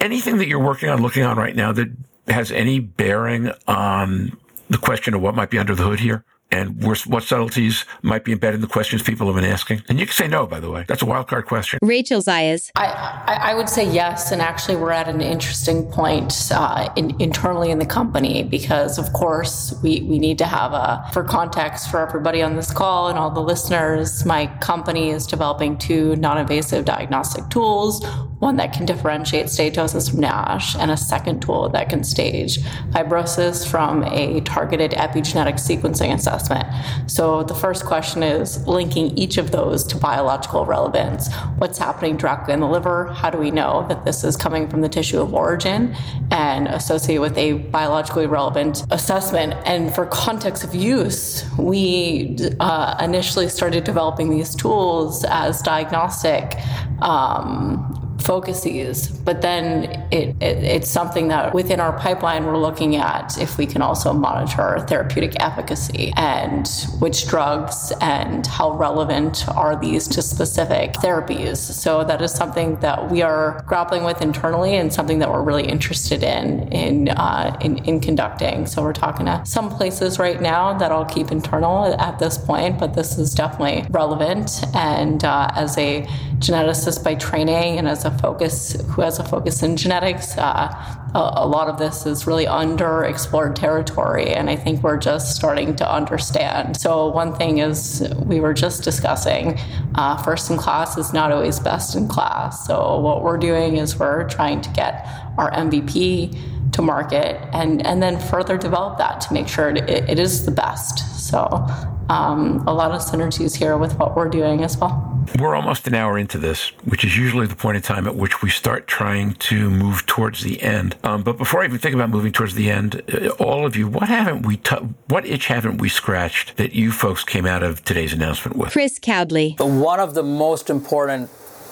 anything 0.00 0.38
that 0.38 0.48
you're 0.48 0.58
working 0.58 0.88
on, 0.88 1.02
looking 1.02 1.24
on 1.24 1.36
right 1.36 1.54
now 1.54 1.72
that 1.72 1.88
has 2.26 2.50
any 2.50 2.80
bearing 2.80 3.52
on 3.68 4.38
the 4.70 4.78
question 4.78 5.12
of 5.12 5.20
what 5.20 5.34
might 5.34 5.50
be 5.50 5.58
under 5.58 5.74
the 5.74 5.82
hood 5.82 6.00
here? 6.00 6.24
And 6.52 6.82
what 6.82 7.22
subtleties 7.22 7.84
might 8.02 8.24
be 8.24 8.32
embedded 8.32 8.56
in 8.56 8.60
the 8.60 8.66
questions 8.66 9.02
people 9.02 9.26
have 9.26 9.36
been 9.36 9.50
asking? 9.50 9.82
And 9.88 9.98
you 9.98 10.06
can 10.06 10.14
say 10.14 10.28
no, 10.28 10.46
by 10.46 10.60
the 10.60 10.70
way. 10.70 10.84
That's 10.86 11.02
a 11.02 11.06
wild 11.06 11.28
card 11.28 11.46
question. 11.46 11.78
Rachel 11.82 12.20
Zayas. 12.20 12.70
I, 12.76 13.38
I 13.42 13.54
would 13.54 13.68
say 13.68 13.90
yes. 13.90 14.30
And 14.30 14.42
actually, 14.42 14.76
we're 14.76 14.90
at 14.90 15.08
an 15.08 15.20
interesting 15.20 15.90
point 15.90 16.50
uh, 16.52 16.92
in, 16.96 17.20
internally 17.20 17.70
in 17.70 17.78
the 17.78 17.86
company 17.86 18.42
because, 18.42 18.98
of 18.98 19.12
course, 19.12 19.74
we, 19.82 20.02
we 20.02 20.18
need 20.18 20.38
to 20.38 20.46
have 20.46 20.72
a, 20.72 21.04
for 21.12 21.24
context 21.24 21.90
for 21.90 22.06
everybody 22.06 22.42
on 22.42 22.56
this 22.56 22.72
call 22.72 23.08
and 23.08 23.18
all 23.18 23.30
the 23.30 23.40
listeners, 23.40 24.24
my 24.24 24.46
company 24.60 25.10
is 25.10 25.26
developing 25.26 25.78
two 25.78 26.16
non 26.16 26.38
invasive 26.38 26.84
diagnostic 26.84 27.48
tools 27.48 28.04
one 28.42 28.56
that 28.56 28.72
can 28.72 28.84
differentiate 28.84 29.46
steatosis 29.46 30.10
from 30.10 30.18
NASH, 30.18 30.74
and 30.74 30.90
a 30.90 30.96
second 30.96 31.40
tool 31.40 31.68
that 31.68 31.88
can 31.88 32.02
stage 32.02 32.58
fibrosis 32.90 33.64
from 33.64 34.02
a 34.02 34.40
targeted 34.40 34.90
epigenetic 34.90 35.54
sequencing 35.54 36.12
assessment. 36.12 36.66
So 37.06 37.44
the 37.44 37.54
first 37.54 37.84
question 37.86 38.24
is 38.24 38.66
linking 38.66 39.16
each 39.16 39.38
of 39.38 39.52
those 39.52 39.84
to 39.84 39.96
biological 39.96 40.66
relevance. 40.66 41.32
What's 41.58 41.78
happening 41.78 42.16
directly 42.16 42.52
in 42.52 42.58
the 42.58 42.66
liver? 42.66 43.12
How 43.12 43.30
do 43.30 43.38
we 43.38 43.52
know 43.52 43.86
that 43.88 44.04
this 44.04 44.24
is 44.24 44.36
coming 44.36 44.68
from 44.68 44.80
the 44.80 44.88
tissue 44.88 45.20
of 45.20 45.32
origin 45.32 45.94
and 46.32 46.66
associated 46.66 47.20
with 47.20 47.38
a 47.38 47.52
biologically 47.52 48.26
relevant 48.26 48.84
assessment? 48.90 49.54
And 49.66 49.94
for 49.94 50.04
context 50.06 50.64
of 50.64 50.74
use, 50.74 51.44
we 51.60 52.36
uh, 52.58 52.96
initially 53.00 53.48
started 53.48 53.84
developing 53.84 54.30
these 54.30 54.56
tools 54.56 55.24
as 55.28 55.62
diagnostic 55.62 56.56
um, 57.02 58.02
focuses, 58.22 59.08
but 59.08 59.42
then 59.42 59.84
it, 60.10 60.36
it, 60.40 60.58
it's 60.64 60.90
something 60.90 61.28
that 61.28 61.54
within 61.54 61.80
our 61.80 61.98
pipeline 61.98 62.44
we're 62.46 62.58
looking 62.58 62.96
at 62.96 63.38
if 63.38 63.58
we 63.58 63.66
can 63.66 63.82
also 63.82 64.12
monitor 64.12 64.84
therapeutic 64.88 65.34
efficacy 65.40 66.12
and 66.16 66.68
which 67.00 67.26
drugs 67.28 67.92
and 68.00 68.46
how 68.46 68.72
relevant 68.72 69.48
are 69.48 69.78
these 69.80 70.06
to 70.08 70.22
specific 70.22 70.92
therapies. 70.94 71.56
So 71.56 72.04
that 72.04 72.22
is 72.22 72.32
something 72.32 72.76
that 72.80 73.10
we 73.10 73.22
are 73.22 73.62
grappling 73.66 74.04
with 74.04 74.22
internally 74.22 74.76
and 74.76 74.92
something 74.92 75.18
that 75.18 75.30
we're 75.30 75.42
really 75.42 75.66
interested 75.66 76.22
in 76.22 76.72
in 76.72 77.08
uh, 77.08 77.56
in, 77.60 77.78
in 77.84 78.00
conducting. 78.00 78.66
So 78.66 78.82
we're 78.82 78.92
talking 78.92 79.26
to 79.26 79.42
some 79.44 79.68
places 79.70 80.18
right 80.18 80.40
now 80.40 80.72
that 80.78 80.92
I'll 80.92 81.04
keep 81.04 81.30
internal 81.32 82.00
at 82.00 82.18
this 82.18 82.38
point, 82.38 82.78
but 82.78 82.94
this 82.94 83.18
is 83.18 83.34
definitely 83.34 83.86
relevant. 83.90 84.62
And 84.74 85.24
uh, 85.24 85.50
as 85.54 85.76
a 85.78 86.02
geneticist 86.38 87.04
by 87.04 87.14
training 87.14 87.78
and 87.78 87.88
as 87.88 88.04
a 88.04 88.10
focus 88.18 88.76
who 88.88 89.02
has 89.02 89.18
a 89.18 89.24
focus 89.24 89.62
in 89.62 89.76
genetics. 89.76 90.36
Uh, 90.36 90.68
a, 91.14 91.18
a, 91.36 91.46
lot 91.46 91.68
of 91.68 91.78
this 91.78 92.06
is 92.06 92.26
really 92.26 92.46
underexplored 92.46 93.54
territory, 93.54 94.32
and 94.32 94.48
I 94.48 94.56
think 94.56 94.82
we're 94.82 94.96
just 94.96 95.36
starting 95.36 95.76
to 95.76 95.90
understand. 95.90 96.76
So 96.76 97.08
one 97.08 97.34
thing 97.34 97.58
is 97.58 98.08
we 98.24 98.40
were 98.40 98.54
just 98.54 98.82
discussing 98.82 99.58
uh, 99.94 100.22
first 100.22 100.50
in 100.50 100.56
class 100.56 100.96
is 100.96 101.12
not 101.12 101.32
always 101.32 101.60
best 101.60 101.94
in 101.94 102.08
class. 102.08 102.66
So 102.66 102.98
what 103.00 103.22
we're 103.22 103.38
doing 103.38 103.76
is 103.76 103.98
we're 103.98 104.28
trying 104.28 104.60
to 104.62 104.70
get 104.70 105.06
our 105.38 105.50
MVP 105.52 106.72
to 106.72 106.82
market 106.82 107.38
and 107.52 107.86
and 107.86 108.02
then 108.02 108.18
further 108.18 108.56
develop 108.56 108.96
that 108.98 109.20
to 109.20 109.34
make 109.34 109.46
sure 109.46 109.68
it, 109.68 109.88
it 109.88 110.18
is 110.18 110.46
the 110.46 110.50
best. 110.50 110.98
So 111.28 111.66
um, 112.08 112.64
a 112.66 112.72
lot 112.72 112.90
of 112.92 113.00
synergies 113.00 113.56
here 113.56 113.76
with 113.76 113.98
what 113.98 114.16
we're 114.16 114.28
doing 114.28 114.64
as 114.64 114.76
well. 114.76 115.11
We're 115.38 115.54
almost 115.54 115.86
an 115.86 115.94
hour 115.94 116.18
into 116.18 116.38
this, 116.38 116.68
which 116.84 117.04
is 117.04 117.16
usually 117.16 117.46
the 117.46 117.56
point 117.56 117.76
in 117.76 117.82
time 117.82 118.06
at 118.06 118.16
which 118.16 118.42
we 118.42 118.50
start 118.50 118.86
trying 118.86 119.34
to 119.34 119.70
move 119.70 120.06
towards 120.06 120.42
the 120.42 120.62
end. 120.62 120.96
Um, 121.04 121.22
but 121.22 121.38
before 121.38 121.62
I 121.62 121.66
even 121.66 121.78
think 121.78 121.94
about 121.94 122.10
moving 122.10 122.32
towards 122.32 122.54
the 122.54 122.70
end, 122.70 123.02
uh, 123.12 123.28
all 123.38 123.66
of 123.66 123.76
you, 123.76 123.88
what 123.88 124.08
haven't 124.08 124.46
we, 124.46 124.56
t- 124.56 124.76
what 125.08 125.24
itch 125.26 125.46
haven't 125.46 125.78
we 125.78 125.88
scratched 125.88 126.56
that 126.56 126.72
you 126.72 126.92
folks 126.92 127.24
came 127.24 127.46
out 127.46 127.62
of 127.62 127.84
today's 127.84 128.12
announcement 128.12 128.56
with? 128.56 128.72
Kris 128.72 128.98
Kowdley. 128.98 129.56
One 129.58 130.00
of 130.00 130.14
the 130.14 130.22
most 130.22 130.70
important 130.70 131.30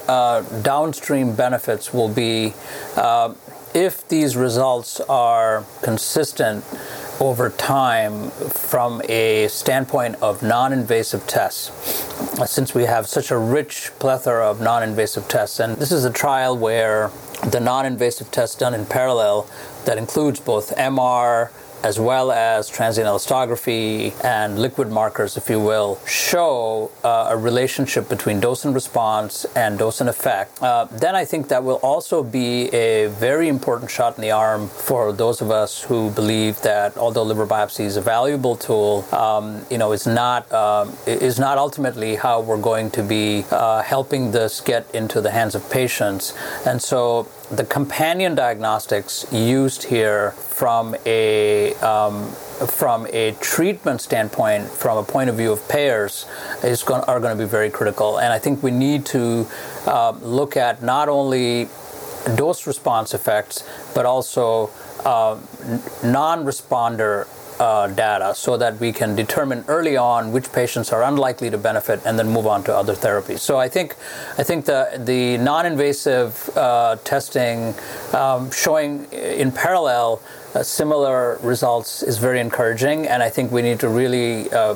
uh, 0.09 0.43
downstream 0.63 1.35
benefits 1.35 1.93
will 1.93 2.13
be 2.13 2.55
uh, 2.97 3.35
if 3.75 4.09
these 4.09 4.37
results 4.37 5.01
are 5.01 5.65
consistent 5.83 6.65
over 7.21 7.51
time 7.51 8.31
from 8.31 9.03
a 9.09 9.47
standpoint 9.49 10.17
of 10.23 10.43
non 10.43 10.73
invasive 10.73 11.27
tests, 11.27 11.71
uh, 12.41 12.47
since 12.47 12.75
we 12.75 12.85
have 12.85 13.07
such 13.07 13.31
a 13.31 13.37
rich 13.37 13.91
plethora 13.99 14.51
of 14.51 14.61
non 14.61 14.83
invasive 14.83 15.29
tests. 15.29 15.61
And 15.61 15.77
this 15.77 15.93
is 15.93 16.05
a 16.07 16.11
trial 16.11 16.57
where 16.57 17.11
the 17.51 17.61
non 17.61 17.85
invasive 17.85 18.31
tests 18.31 18.57
done 18.57 18.73
in 18.73 18.87
parallel 18.87 19.47
that 19.85 19.99
includes 19.99 20.41
both 20.41 20.75
MR, 20.77 21.51
as 21.83 21.99
well 21.99 22.31
as 22.33 22.69
transient 22.69 23.09
elastography 23.09 24.13
and 24.25 24.59
liquid 24.59 24.91
markers, 24.91 25.37
if 25.37 25.49
you 25.49 25.61
will, 25.61 25.99
show 26.07 26.91
uh, 27.05 27.29
a 27.31 27.37
relationship 27.37 28.09
between 28.09 28.41
dose 28.41 28.65
and 28.65 28.75
response 28.75 29.45
and 29.57 29.79
dose 29.79 30.01
and 30.01 30.11
effect, 30.11 30.63
uh, 30.63 30.87
then 30.91 31.15
I 31.15 31.25
think 31.25 31.49
that 31.49 31.65
will 31.65 31.81
also 31.83 32.23
be 32.23 32.69
a 32.75 33.07
very 33.07 33.49
important 33.49 33.91
shot 33.91 34.17
in 34.17 34.23
the 34.23 34.31
arm 34.31 34.69
for 34.69 35.13
those 35.13 35.41
of 35.41 35.51
us 35.51 35.83
who 35.83 36.11
believe 36.11 36.61
that 36.63 36.97
although 36.97 37.23
liver 37.23 37.47
biopsy 37.47 37.85
is 37.85 37.97
a 37.97 38.01
valuable 38.01 38.57
tool, 38.57 39.07
um, 39.13 39.65
you 39.71 39.79
know, 39.79 39.93
is 39.93 40.07
not 40.07 40.51
um, 40.53 40.93
is 41.07 41.39
not 41.39 41.59
ultimately 41.59 42.17
how 42.17 42.41
we're 42.41 42.61
going 42.61 42.91
to 42.91 43.03
be 43.03 43.45
uh, 43.51 43.83
helping 43.83 44.33
this 44.33 44.61
get 44.61 44.93
into 44.95 45.21
the 45.21 45.31
hands 45.31 45.55
of 45.55 45.69
patients. 45.71 46.35
And 46.67 46.81
so 46.81 47.29
the 47.51 47.65
companion 47.65 48.35
diagnostics 48.35 49.27
used 49.33 49.83
here 49.85 50.31
from 50.33 50.95
a 51.05 51.75
um, 51.77 52.31
from 52.69 53.07
a 53.13 53.33
treatment 53.41 54.01
standpoint, 54.01 54.69
from 54.69 54.99
a 54.99 55.03
point 55.03 55.31
of 55.31 55.37
view 55.37 55.51
of 55.51 55.67
payers, 55.69 56.27
is 56.63 56.83
going, 56.83 57.03
are 57.05 57.19
going 57.19 57.37
to 57.37 57.43
be 57.43 57.49
very 57.49 57.71
critical. 57.71 58.19
And 58.19 58.33
I 58.33 58.39
think 58.39 58.63
we 58.63 58.71
need 58.71 59.07
to 59.07 59.47
uh, 59.87 60.11
look 60.21 60.57
at 60.57 60.83
not 60.83 61.09
only 61.09 61.69
dose 62.37 62.67
response 62.67 63.15
effects, 63.15 63.65
but 63.95 64.05
also 64.05 64.71
uh, 65.05 65.39
non-responder 66.05 67.27
uh, 67.61 67.87
data 67.89 68.35
so 68.35 68.57
that 68.57 68.81
we 68.81 68.91
can 68.91 69.15
determine 69.15 69.65
early 69.69 69.97
on 69.97 70.33
which 70.33 70.51
patients 70.51 70.93
are 70.93 71.03
unlikely 71.03 71.51
to 71.51 71.59
benefit 71.59 72.01
and 72.07 72.19
then 72.19 72.29
move 72.29 72.47
on 72.47 72.65
to 72.65 72.75
other 72.75 72.95
therapies. 72.95 73.41
So 73.41 73.59
I 73.59 73.69
think 73.69 73.97
I 74.39 74.43
think 74.43 74.65
the 74.65 74.81
the 74.99 75.37
non-invasive 75.39 76.57
uh, 76.57 76.97
testing 77.05 77.75
um, 78.15 78.51
showing 78.51 79.05
in 79.13 79.53
parallel 79.53 80.23
uh, 80.55 80.63
similar 80.65 81.39
results 81.43 82.03
is 82.03 82.19
very 82.19 82.41
encouraging, 82.41 83.07
and 83.07 83.23
I 83.23 83.31
think 83.31 83.53
we 83.53 83.63
need 83.63 83.79
to 83.81 83.89
really 83.89 84.51
uh, 84.51 84.75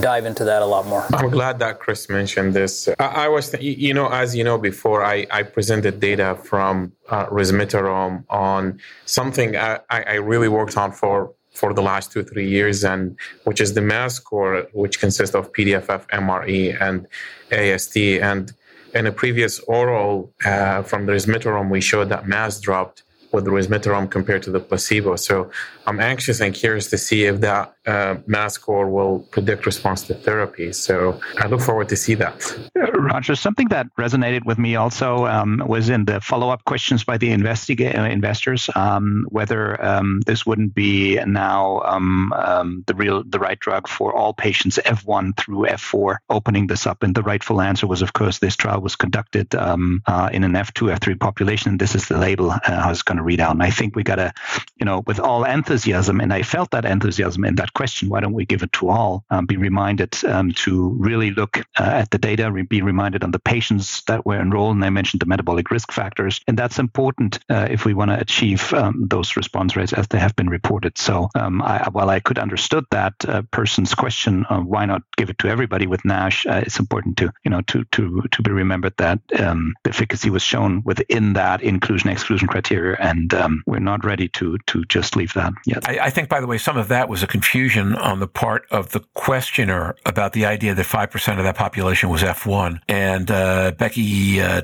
dive 0.00 0.26
into 0.26 0.44
that 0.44 0.60
a 0.60 0.66
lot 0.66 0.86
more. 0.86 1.06
I'm 1.14 1.30
glad 1.30 1.58
that 1.60 1.78
Kris 1.78 2.10
mentioned 2.10 2.52
this. 2.52 2.88
I, 2.98 3.24
I 3.24 3.28
was, 3.28 3.50
th- 3.50 3.62
you 3.62 3.94
know, 3.94 4.08
as 4.08 4.36
you 4.36 4.44
know 4.44 4.58
before, 4.58 5.02
I, 5.02 5.26
I 5.30 5.42
presented 5.42 5.98
data 5.98 6.38
from 6.42 6.92
uh, 7.08 7.24
resmetirom 7.26 8.24
on 8.28 8.80
something 9.06 9.56
I, 9.56 9.80
I 9.88 10.16
really 10.16 10.48
worked 10.48 10.76
on 10.76 10.92
for 10.92 11.32
for 11.54 11.72
the 11.72 11.82
last 11.82 12.12
two 12.12 12.22
three 12.22 12.48
years, 12.48 12.84
and 12.84 13.16
which 13.44 13.60
is 13.60 13.74
the 13.74 13.80
MAST 13.80 14.16
score, 14.16 14.66
which 14.72 15.00
consists 15.00 15.34
of 15.34 15.52
PDFF, 15.52 16.06
MRE, 16.08 16.80
and 16.80 17.06
AST. 17.50 17.96
And 17.96 18.52
in 18.94 19.06
a 19.06 19.12
previous 19.12 19.60
oral 19.60 20.32
uh, 20.44 20.82
from 20.82 21.06
the 21.06 21.12
resmetirom, 21.12 21.70
we 21.70 21.80
showed 21.80 22.08
that 22.10 22.26
MAST 22.28 22.62
dropped 22.62 23.02
with 23.32 23.44
the 23.44 23.50
resmetirom 23.50 24.10
compared 24.10 24.42
to 24.44 24.50
the 24.50 24.60
placebo. 24.60 25.16
So 25.16 25.50
I'm 25.86 26.00
anxious 26.00 26.40
and 26.40 26.54
curious 26.54 26.88
to 26.90 26.98
see 26.98 27.24
if 27.24 27.40
that 27.40 27.73
uh, 27.86 28.16
MAST 28.26 28.54
score 28.56 28.88
will 28.88 29.20
predict 29.30 29.66
response 29.66 30.06
to 30.06 30.14
therapy. 30.14 30.72
So 30.72 31.20
I 31.38 31.46
look 31.46 31.60
forward 31.60 31.88
to 31.90 31.96
see 31.96 32.14
that. 32.14 32.70
Roger, 32.94 33.36
something 33.36 33.68
that 33.68 33.86
resonated 33.96 34.44
with 34.44 34.58
me 34.58 34.76
also 34.76 35.26
um, 35.26 35.62
was 35.66 35.88
in 35.88 36.04
the 36.04 36.20
follow-up 36.20 36.64
questions 36.64 37.04
by 37.04 37.18
the 37.18 37.32
uh, 37.32 38.04
investors, 38.04 38.70
um, 38.74 39.26
whether 39.28 39.82
um, 39.84 40.22
this 40.26 40.46
wouldn't 40.46 40.74
be 40.74 41.22
now 41.24 41.80
um, 41.84 42.32
um, 42.32 42.84
the 42.86 42.94
real, 42.94 43.22
the 43.24 43.38
right 43.38 43.58
drug 43.58 43.86
for 43.88 44.14
all 44.14 44.32
patients 44.32 44.78
F1 44.84 45.36
through 45.36 45.66
F4, 45.66 46.16
opening 46.30 46.66
this 46.66 46.86
up. 46.86 47.02
And 47.02 47.14
the 47.14 47.22
rightful 47.22 47.60
answer 47.60 47.86
was, 47.86 48.02
of 48.02 48.12
course, 48.12 48.38
this 48.38 48.56
trial 48.56 48.80
was 48.80 48.96
conducted 48.96 49.54
um, 49.54 50.02
uh, 50.06 50.30
in 50.32 50.44
an 50.44 50.52
F2, 50.52 50.96
F3 50.96 51.20
population. 51.20 51.72
And 51.72 51.80
this 51.80 51.94
is 51.94 52.08
the 52.08 52.18
label 52.18 52.50
uh, 52.50 52.60
how 52.64 52.90
it's 52.90 53.02
going 53.02 53.18
to 53.18 53.24
read 53.24 53.40
out. 53.40 53.52
And 53.52 53.62
I 53.62 53.70
think 53.70 53.94
we 53.94 54.02
got 54.02 54.16
to, 54.16 54.32
you 54.76 54.86
know, 54.86 55.02
with 55.06 55.20
all 55.20 55.44
enthusiasm, 55.44 56.20
and 56.20 56.32
I 56.32 56.42
felt 56.42 56.70
that 56.70 56.84
enthusiasm 56.84 57.44
in 57.44 57.56
that 57.56 57.73
question, 57.74 58.08
why 58.08 58.20
don't 58.20 58.32
we 58.32 58.46
give 58.46 58.62
it 58.62 58.72
to 58.74 58.88
all? 58.88 59.24
Um, 59.30 59.46
be 59.46 59.56
reminded 59.56 60.24
um, 60.24 60.52
to 60.52 60.90
really 60.98 61.30
look 61.30 61.58
uh, 61.58 61.82
at 61.82 62.10
the 62.10 62.18
data, 62.18 62.50
be 62.68 62.82
reminded 62.82 63.24
on 63.24 63.30
the 63.30 63.38
patients 63.38 64.02
that 64.06 64.24
were 64.24 64.40
enrolled. 64.40 64.76
And 64.76 64.84
I 64.84 64.90
mentioned 64.90 65.20
the 65.20 65.26
metabolic 65.26 65.70
risk 65.70 65.92
factors. 65.92 66.40
And 66.46 66.58
that's 66.58 66.78
important 66.78 67.38
uh, 67.50 67.66
if 67.70 67.84
we 67.84 67.94
want 67.94 68.10
to 68.10 68.20
achieve 68.20 68.72
um, 68.72 69.06
those 69.08 69.36
response 69.36 69.76
rates 69.76 69.92
as 69.92 70.06
they 70.08 70.18
have 70.18 70.36
been 70.36 70.48
reported. 70.48 70.96
So 70.98 71.28
um, 71.34 71.62
I, 71.62 71.88
while 71.90 72.10
I 72.10 72.20
could 72.20 72.38
understood 72.38 72.84
that 72.90 73.14
uh, 73.26 73.42
person's 73.50 73.94
question, 73.94 74.44
why 74.48 74.86
not 74.86 75.02
give 75.16 75.30
it 75.30 75.38
to 75.38 75.48
everybody 75.48 75.86
with 75.86 76.04
NASH? 76.04 76.46
Uh, 76.46 76.62
it's 76.64 76.78
important 76.78 77.16
to, 77.18 77.32
you 77.44 77.50
know, 77.50 77.60
to, 77.62 77.84
to, 77.92 78.22
to 78.30 78.42
be 78.42 78.50
remembered 78.50 78.94
that 78.98 79.18
um, 79.38 79.74
the 79.82 79.90
efficacy 79.90 80.30
was 80.30 80.42
shown 80.42 80.82
within 80.84 81.32
that 81.32 81.62
inclusion 81.62 82.10
exclusion 82.10 82.48
criteria. 82.48 82.96
And 83.00 83.34
um, 83.34 83.62
we're 83.66 83.80
not 83.80 84.04
ready 84.04 84.28
to, 84.28 84.58
to 84.66 84.84
just 84.84 85.16
leave 85.16 85.34
that 85.34 85.52
yet. 85.66 85.88
I, 85.88 85.98
I 86.06 86.10
think, 86.10 86.28
by 86.28 86.40
the 86.40 86.46
way, 86.46 86.58
some 86.58 86.76
of 86.76 86.88
that 86.88 87.08
was 87.08 87.22
a 87.22 87.26
confusion 87.26 87.63
on 87.96 88.20
the 88.20 88.26
part 88.26 88.66
of 88.70 88.90
the 88.90 89.00
questioner 89.14 89.96
about 90.06 90.32
the 90.32 90.44
idea 90.46 90.74
that 90.74 90.86
5% 90.86 91.38
of 91.38 91.44
that 91.44 91.56
population 91.56 92.08
was 92.08 92.22
F1. 92.22 92.80
And 92.88 93.30
uh, 93.30 93.72
Becky 93.72 94.40
uh, 94.40 94.60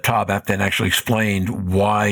then 0.47 0.61
actually 0.61 0.89
explained 0.89 1.73
why 1.73 2.09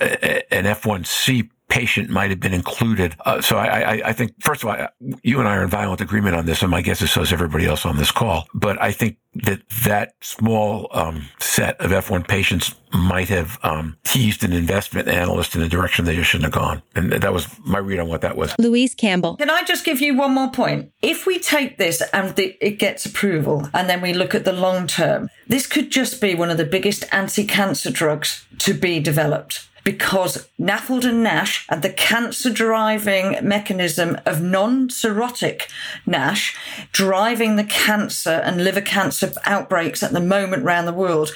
uh, 0.00 0.04
an 0.50 0.64
F1C 0.64 1.48
patient 1.68 2.08
might 2.08 2.30
have 2.30 2.40
been 2.40 2.54
included. 2.54 3.14
Uh, 3.24 3.40
so 3.40 3.56
I, 3.56 3.66
I, 3.66 4.02
I, 4.06 4.12
think, 4.12 4.32
first 4.40 4.62
of 4.62 4.68
all, 4.68 4.88
you 5.22 5.38
and 5.38 5.48
I 5.48 5.56
are 5.56 5.62
in 5.62 5.68
violent 5.68 6.00
agreement 6.00 6.34
on 6.34 6.46
this, 6.46 6.62
and 6.62 6.70
my 6.70 6.82
guess 6.82 7.02
is 7.02 7.12
so 7.12 7.22
is 7.22 7.32
everybody 7.32 7.66
else 7.66 7.84
on 7.84 7.96
this 7.96 8.10
call. 8.10 8.46
But 8.54 8.80
I 8.80 8.92
think 8.92 9.18
that 9.34 9.60
that 9.84 10.14
small 10.22 10.88
um, 10.92 11.26
set 11.38 11.78
of 11.80 11.90
F1 11.90 12.26
patients 12.26 12.74
might 12.92 13.28
have 13.28 13.58
um, 13.62 13.96
teased 14.04 14.42
an 14.42 14.52
investment 14.52 15.08
analyst 15.08 15.54
in 15.54 15.62
a 15.62 15.68
direction 15.68 16.06
they 16.06 16.16
just 16.16 16.30
shouldn't 16.30 16.52
have 16.52 16.60
gone. 16.60 16.82
And 16.94 17.12
that 17.12 17.32
was 17.32 17.46
my 17.60 17.78
read 17.78 18.00
on 18.00 18.08
what 18.08 18.22
that 18.22 18.36
was. 18.36 18.54
Louise 18.58 18.94
Campbell. 18.94 19.36
Can 19.36 19.50
I 19.50 19.62
just 19.62 19.84
give 19.84 20.00
you 20.00 20.16
one 20.16 20.32
more 20.34 20.50
point? 20.50 20.90
If 21.02 21.26
we 21.26 21.38
take 21.38 21.76
this 21.76 22.02
and 22.12 22.36
it 22.38 22.78
gets 22.78 23.04
approval 23.04 23.68
and 23.74 23.88
then 23.88 24.00
we 24.00 24.14
look 24.14 24.34
at 24.34 24.44
the 24.44 24.52
long 24.52 24.86
term, 24.86 25.28
this 25.46 25.66
could 25.66 25.90
just 25.90 26.20
be 26.20 26.34
one 26.34 26.50
of 26.50 26.56
the 26.56 26.64
biggest 26.64 27.04
anti 27.12 27.44
cancer 27.44 27.90
drugs 27.90 28.46
to 28.60 28.72
be 28.72 28.98
developed 28.98 29.67
because 29.88 30.46
NAFLD 30.60 31.06
and 31.06 31.22
NASH 31.22 31.64
and 31.70 31.80
the 31.80 31.88
cancer 31.88 32.50
driving 32.50 33.38
mechanism 33.40 34.18
of 34.26 34.42
non 34.42 34.90
cirrhotic 34.90 35.62
NASH 36.04 36.54
driving 36.92 37.56
the 37.56 37.64
cancer 37.64 38.42
and 38.44 38.62
liver 38.62 38.82
cancer 38.82 39.32
outbreaks 39.46 40.02
at 40.02 40.12
the 40.12 40.20
moment 40.20 40.62
around 40.62 40.84
the 40.84 40.92
world 40.92 41.32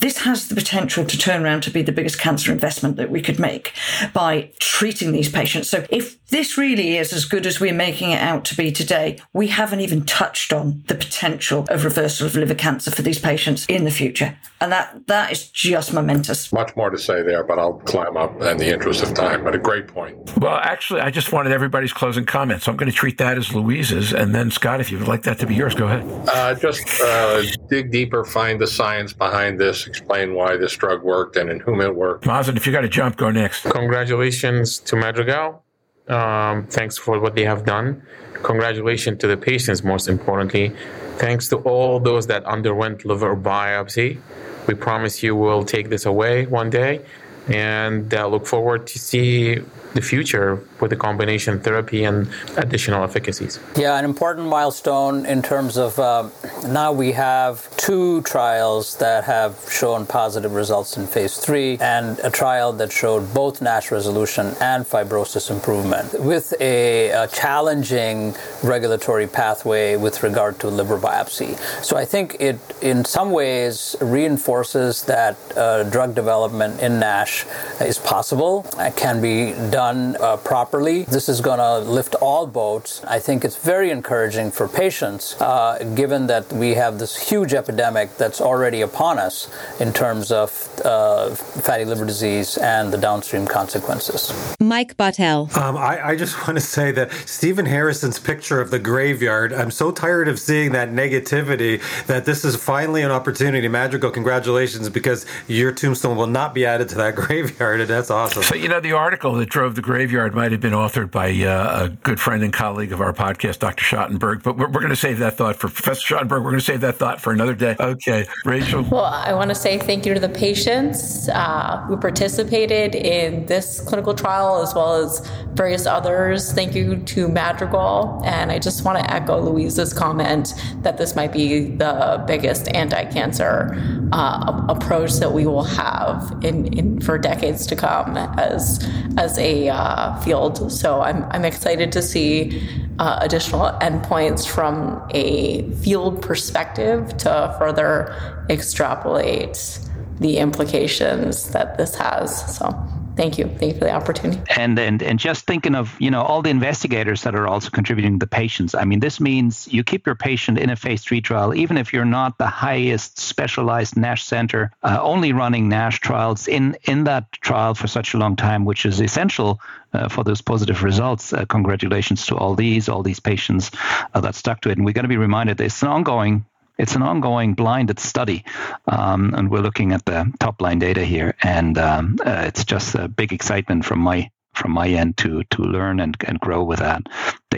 this 0.00 0.18
has 0.18 0.48
the 0.48 0.54
potential 0.56 1.04
to 1.04 1.16
turn 1.16 1.44
around 1.44 1.62
to 1.62 1.70
be 1.70 1.80
the 1.80 1.92
biggest 1.92 2.18
cancer 2.18 2.52
investment 2.52 2.96
that 2.96 3.10
we 3.10 3.22
could 3.22 3.38
make 3.38 3.72
by 4.12 4.50
treating 4.58 5.12
these 5.12 5.30
patients. 5.30 5.70
So 5.70 5.86
if 5.88 6.18
this 6.28 6.58
really 6.58 6.96
is 6.96 7.12
as 7.12 7.24
good 7.24 7.46
as 7.46 7.60
we're 7.60 7.72
making 7.72 8.10
it 8.10 8.20
out 8.20 8.44
to 8.46 8.56
be 8.56 8.72
today, 8.72 9.18
we 9.32 9.48
haven't 9.48 9.80
even 9.80 10.04
touched 10.04 10.52
on 10.52 10.82
the 10.88 10.94
potential 10.94 11.66
of 11.70 11.84
reversal 11.84 12.26
of 12.26 12.34
liver 12.34 12.54
cancer 12.54 12.90
for 12.90 13.02
these 13.02 13.18
patients 13.18 13.64
in 13.66 13.84
the 13.84 13.90
future. 13.90 14.36
And 14.60 14.72
that 14.72 15.06
that 15.06 15.30
is 15.30 15.48
just 15.48 15.92
momentous. 15.92 16.52
Much 16.52 16.74
more 16.76 16.90
to 16.90 16.98
say 16.98 17.22
there, 17.22 17.44
but 17.44 17.58
I'll 17.58 17.74
climb 17.80 18.16
up 18.16 18.40
in 18.42 18.56
the 18.56 18.72
interest 18.72 19.02
of 19.02 19.14
time. 19.14 19.44
But 19.44 19.54
a 19.54 19.58
great 19.58 19.86
point. 19.86 20.16
Well, 20.38 20.56
actually, 20.56 21.00
I 21.00 21.10
just 21.10 21.32
wanted 21.32 21.52
everybody's 21.52 21.92
closing 21.92 22.24
comments. 22.24 22.64
So 22.64 22.72
I'm 22.72 22.76
going 22.76 22.90
to 22.90 22.96
treat 22.96 23.18
that 23.18 23.36
as 23.36 23.54
Louise's. 23.54 24.12
And 24.12 24.34
then, 24.34 24.50
Scott, 24.50 24.80
if 24.80 24.90
you 24.90 24.98
would 24.98 25.08
like 25.08 25.22
that 25.24 25.38
to 25.40 25.46
be 25.46 25.54
yours, 25.54 25.74
go 25.74 25.86
ahead. 25.86 26.28
Uh, 26.28 26.54
just 26.54 27.00
uh, 27.02 27.42
dig 27.68 27.92
deeper, 27.92 28.24
find 28.24 28.60
the 28.60 28.66
science 28.66 29.12
behind 29.12 29.60
this, 29.60 29.86
explain 29.86 30.34
why 30.34 30.56
this 30.56 30.74
drug 30.76 31.02
worked 31.02 31.36
and 31.36 31.50
in 31.50 31.60
whom 31.60 31.80
it 31.80 31.94
worked. 31.94 32.24
Mazen, 32.24 32.56
if 32.56 32.66
you 32.66 32.72
got 32.72 32.80
to 32.80 32.88
jump, 32.88 33.16
go 33.16 33.30
next. 33.30 33.64
Congratulations 33.64 34.78
to 34.80 34.96
Madrigal. 34.96 35.62
Um, 36.08 36.66
thanks 36.66 36.96
for 36.96 37.18
what 37.18 37.34
they 37.34 37.44
have 37.44 37.64
done. 37.64 38.02
Congratulations 38.42 39.18
to 39.20 39.26
the 39.26 39.36
patients, 39.36 39.82
most 39.82 40.08
importantly. 40.08 40.72
Thanks 41.16 41.48
to 41.48 41.56
all 41.58 41.98
those 41.98 42.26
that 42.28 42.44
underwent 42.44 43.04
liver 43.04 43.34
biopsy. 43.34 44.18
We 44.66 44.74
promise 44.74 45.22
you 45.22 45.34
we'll 45.34 45.64
take 45.64 45.88
this 45.88 46.06
away 46.06 46.46
one 46.46 46.70
day. 46.70 47.04
And 47.48 48.12
uh, 48.12 48.26
look 48.26 48.46
forward 48.46 48.86
to 48.88 48.98
see 48.98 49.60
the 49.94 50.02
future 50.02 50.62
with 50.80 50.90
the 50.90 50.96
combination 50.96 51.58
therapy 51.58 52.04
and 52.04 52.28
additional 52.58 53.02
efficacies. 53.02 53.58
Yeah, 53.76 53.98
an 53.98 54.04
important 54.04 54.46
milestone 54.46 55.24
in 55.26 55.42
terms 55.42 55.78
of 55.78 55.98
uh, 55.98 56.28
now 56.68 56.92
we 56.92 57.12
have 57.12 57.74
two 57.76 58.20
trials 58.22 58.96
that 58.98 59.24
have 59.24 59.58
shown 59.70 60.06
positive 60.06 60.52
results 60.54 60.96
in 60.98 61.06
phase 61.06 61.38
three 61.38 61.78
and 61.80 62.18
a 62.20 62.30
trial 62.30 62.72
that 62.74 62.92
showed 62.92 63.32
both 63.32 63.62
NASH 63.62 63.90
resolution 63.90 64.54
and 64.60 64.84
fibrosis 64.84 65.50
improvement 65.50 66.12
with 66.20 66.52
a, 66.60 67.10
a 67.10 67.26
challenging 67.28 68.34
regulatory 68.62 69.26
pathway 69.26 69.96
with 69.96 70.22
regard 70.22 70.58
to 70.60 70.68
liver 70.68 70.98
biopsy. 70.98 71.56
So 71.82 71.96
I 71.96 72.04
think 72.04 72.36
it, 72.38 72.58
in 72.82 73.04
some 73.04 73.30
ways, 73.30 73.96
reinforces 74.00 75.04
that 75.04 75.36
uh, 75.56 75.84
drug 75.84 76.14
development 76.14 76.80
in 76.80 77.00
NASH 77.00 77.35
is 77.80 77.98
possible, 77.98 78.64
can 78.96 79.20
be 79.20 79.52
done 79.70 79.96
done 79.96 80.16
uh, 80.20 80.36
properly, 80.36 81.04
this 81.04 81.28
is 81.28 81.40
going 81.40 81.58
to 81.58 81.78
lift 81.78 82.14
all 82.16 82.46
boats. 82.46 83.04
I 83.04 83.18
think 83.18 83.44
it's 83.44 83.56
very 83.56 83.90
encouraging 83.90 84.50
for 84.50 84.68
patients, 84.68 85.40
uh, 85.40 85.78
given 85.94 86.26
that 86.26 86.52
we 86.52 86.74
have 86.74 86.98
this 86.98 87.28
huge 87.30 87.52
epidemic 87.54 88.16
that's 88.16 88.40
already 88.40 88.80
upon 88.80 89.18
us 89.18 89.48
in 89.80 89.92
terms 89.92 90.32
of 90.32 90.50
uh, 90.84 91.34
fatty 91.66 91.84
liver 91.84 92.04
disease 92.04 92.58
and 92.58 92.92
the 92.92 92.98
downstream 92.98 93.46
consequences. 93.46 94.20
Mike 94.60 94.96
Betel. 94.96 95.48
Um, 95.56 95.76
I, 95.76 96.08
I 96.10 96.16
just 96.16 96.34
want 96.46 96.56
to 96.58 96.66
say 96.76 96.92
that 96.92 97.12
Stephen 97.26 97.66
Harrison's 97.66 98.18
picture 98.18 98.60
of 98.60 98.70
the 98.70 98.78
graveyard, 98.78 99.52
I'm 99.52 99.70
so 99.70 99.90
tired 99.90 100.28
of 100.28 100.38
seeing 100.38 100.72
that 100.72 100.90
negativity 100.90 101.80
that 102.06 102.24
this 102.24 102.44
is 102.44 102.56
finally 102.56 103.02
an 103.02 103.10
opportunity. 103.10 103.68
Madrigal, 103.68 104.10
congratulations, 104.10 104.88
because 104.88 105.26
your 105.48 105.72
tombstone 105.72 106.16
will 106.16 106.26
not 106.40 106.54
be 106.54 106.66
added 106.66 106.88
to 106.90 106.96
that 106.96 107.14
graveyard, 107.14 107.25
and 107.30 107.88
that's 107.88 108.10
awesome. 108.10 108.42
So, 108.42 108.54
you 108.54 108.68
know, 108.68 108.80
the 108.80 108.92
article 108.92 109.32
that 109.34 109.48
drove 109.48 109.74
the 109.74 109.82
Graveyard 109.82 110.34
might 110.34 110.52
have 110.52 110.60
been 110.60 110.72
authored 110.72 111.10
by 111.10 111.30
uh, 111.30 111.84
a 111.84 111.88
good 111.88 112.20
friend 112.20 112.42
and 112.42 112.52
colleague 112.52 112.92
of 112.92 113.00
our 113.00 113.12
podcast, 113.12 113.58
Dr. 113.58 113.84
Schattenberg, 113.84 114.42
but 114.42 114.56
we're, 114.56 114.68
we're 114.68 114.80
going 114.80 114.90
to 114.90 114.96
save 114.96 115.18
that 115.18 115.36
thought 115.36 115.56
for 115.56 115.68
Professor 115.68 116.14
Schattenberg. 116.14 116.42
We're 116.42 116.50
going 116.50 116.58
to 116.58 116.64
save 116.64 116.80
that 116.82 116.96
thought 116.96 117.20
for 117.20 117.32
another 117.32 117.54
day. 117.54 117.76
Okay, 117.78 118.26
Rachel. 118.44 118.82
Well, 118.82 119.04
I 119.04 119.32
want 119.34 119.50
to 119.50 119.54
say 119.54 119.78
thank 119.78 120.06
you 120.06 120.14
to 120.14 120.20
the 120.20 120.28
patients 120.28 121.28
uh, 121.28 121.84
who 121.86 121.96
participated 121.96 122.94
in 122.94 123.46
this 123.46 123.80
clinical 123.80 124.14
trial 124.14 124.62
as 124.62 124.74
well 124.74 124.94
as 124.94 125.26
various 125.54 125.86
others. 125.86 126.52
Thank 126.52 126.74
you 126.74 126.96
to 126.96 127.28
Madrigal. 127.28 128.22
And 128.24 128.52
I 128.52 128.58
just 128.58 128.84
want 128.84 128.98
to 128.98 129.12
echo 129.12 129.40
Louise's 129.40 129.92
comment 129.92 130.54
that 130.82 130.96
this 130.96 131.16
might 131.16 131.32
be 131.32 131.70
the 131.70 132.22
biggest 132.26 132.68
anti 132.68 133.04
cancer 133.06 133.76
uh, 134.12 134.64
approach 134.68 135.14
that 135.14 135.32
we 135.32 135.46
will 135.46 135.64
have 135.64 136.32
in, 136.42 136.66
in 136.78 137.00
for 137.00 137.15
decades 137.18 137.66
to 137.66 137.76
come 137.76 138.16
as, 138.16 138.86
as 139.16 139.38
a 139.38 139.68
uh, 139.68 140.20
field. 140.20 140.72
So 140.72 141.00
I'm, 141.00 141.24
I'm 141.30 141.44
excited 141.44 141.92
to 141.92 142.02
see 142.02 142.62
uh, 142.98 143.18
additional 143.20 143.70
endpoints 143.80 144.46
from 144.46 145.06
a 145.10 145.70
field 145.74 146.22
perspective 146.22 147.16
to 147.18 147.54
further 147.58 148.14
extrapolate 148.48 149.80
the 150.20 150.38
implications 150.38 151.50
that 151.50 151.76
this 151.76 151.94
has. 151.96 152.56
So 152.56 152.70
thank 153.16 153.38
you. 153.38 153.46
Thank 153.46 153.74
you 153.74 153.78
for 153.78 153.84
the 153.84 153.92
opportunity. 153.92 154.40
And 154.56 154.78
and 154.78 155.02
and 155.02 155.18
just 155.18 155.46
thinking 155.46 155.74
of 155.74 155.96
you 156.00 156.10
know 156.10 156.22
all 156.22 156.42
the 156.42 156.50
investigators 156.50 157.22
that 157.22 157.34
are 157.34 157.46
also 157.46 157.70
contributing 157.70 158.18
the 158.18 158.26
patients. 158.26 158.74
I 158.74 158.84
mean, 158.84 159.00
this 159.00 159.20
means 159.20 159.68
you 159.68 159.82
keep 159.82 160.06
your 160.06 160.14
patient 160.14 160.58
in 160.58 160.70
a 160.70 160.76
phase 160.76 161.02
three 161.02 161.20
trial, 161.20 161.54
even 161.54 161.76
if 161.76 161.92
you're 161.92 162.04
not 162.04 162.38
the 162.38 162.46
highest 162.46 163.18
specialized 163.18 163.96
NASH 163.96 164.24
center, 164.24 164.70
uh, 164.82 164.98
only 165.00 165.32
running 165.32 165.68
NASH 165.68 166.00
trials 166.00 166.48
in 166.48 166.76
in 166.84 167.04
that 167.04 167.32
trial 167.32 167.74
for 167.74 167.86
such 167.86 168.14
a 168.14 168.18
long 168.18 168.36
time, 168.36 168.64
which 168.64 168.86
is 168.86 169.00
essential 169.00 169.60
uh, 169.92 170.08
for 170.08 170.24
those 170.24 170.40
positive 170.42 170.82
results. 170.82 171.32
Uh, 171.32 171.44
congratulations 171.46 172.26
to 172.26 172.36
all 172.36 172.54
these 172.54 172.88
all 172.88 173.02
these 173.02 173.20
patients 173.20 173.70
uh, 174.14 174.20
that 174.20 174.34
stuck 174.34 174.60
to 174.60 174.70
it. 174.70 174.76
And 174.76 174.84
we're 174.84 174.92
going 174.92 175.04
to 175.04 175.08
be 175.08 175.16
reminded 175.16 175.60
it's 175.60 175.82
an 175.82 175.88
ongoing 175.88 176.44
it's 176.78 176.94
an 176.94 177.02
ongoing 177.02 177.54
blinded 177.54 177.98
study, 177.98 178.44
um, 178.86 179.34
and 179.34 179.50
we're 179.50 179.60
looking 179.60 179.92
at 179.92 180.04
the 180.04 180.32
top 180.38 180.60
line 180.60 180.78
data 180.78 181.04
here, 181.04 181.34
and 181.42 181.78
um, 181.78 182.16
uh, 182.24 182.44
it's 182.46 182.64
just 182.64 182.94
a 182.94 183.08
big 183.08 183.32
excitement 183.32 183.84
from 183.84 184.00
my 184.00 184.30
from 184.54 184.72
my 184.72 184.88
end 184.88 185.16
to 185.18 185.44
to 185.44 185.62
learn 185.62 186.00
and, 186.00 186.16
and 186.26 186.40
grow 186.40 186.64
with 186.64 186.78
that 186.78 187.02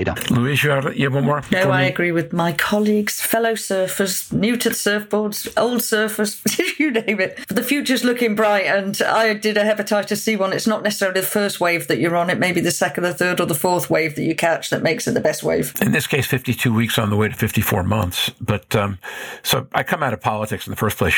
data. 0.05 0.33
Louise, 0.33 0.63
you 0.63 0.71
have, 0.71 0.97
you 0.97 1.05
have 1.05 1.15
one 1.15 1.25
more? 1.25 1.43
No, 1.51 1.71
I 1.71 1.83
agree 1.83 2.13
with 2.13 2.33
my 2.33 2.53
colleagues, 2.53 3.21
fellow 3.21 3.53
surfers, 3.53 4.33
new 4.33 4.57
to 4.57 4.71
the 4.71 4.75
surfboards, 4.75 5.53
old 5.57 5.81
surfers, 5.81 6.79
you 6.79 6.91
name 6.91 7.21
it. 7.21 7.39
The 7.49 7.63
future's 7.63 8.05
looking 8.05 8.35
bright, 8.35 8.67
and 8.67 9.01
I 9.03 9.35
did 9.35 9.57
a 9.57 9.65
hepatitis 9.65 10.19
C 10.19 10.37
one. 10.37 10.53
It's 10.53 10.67
not 10.67 10.83
necessarily 10.83 11.21
the 11.21 11.27
first 11.27 11.61
wave 11.61 11.89
that 11.89 11.99
you're 11.99 12.17
on; 12.17 12.31
it 12.31 12.39
may 12.39 12.53
be 12.53 12.61
the 12.61 12.71
second, 12.71 13.05
the 13.05 13.15
third, 13.15 13.41
or 13.41 13.47
the 13.47 13.55
fourth 13.55 13.91
wave 13.91 14.15
that 14.17 14.23
you 14.23 14.35
catch 14.35 14.71
that 14.71 14.83
makes 14.83 15.07
it 15.07 15.13
the 15.13 15.21
best 15.21 15.43
wave. 15.43 15.75
In 15.81 15.93
this 15.93 16.07
case, 16.07 16.27
52 16.27 16.73
weeks 16.73 16.99
on 16.99 17.11
the 17.11 17.17
way 17.17 17.29
to 17.29 17.35
54 17.35 17.83
months. 17.83 18.31
But 18.41 18.75
um, 18.77 18.99
so 19.43 19.67
I 19.73 19.83
come 19.83 20.03
out 20.03 20.13
of 20.13 20.21
politics 20.21 20.67
in 20.67 20.71
the 20.71 20.77
first 20.77 20.99
place. 20.99 21.15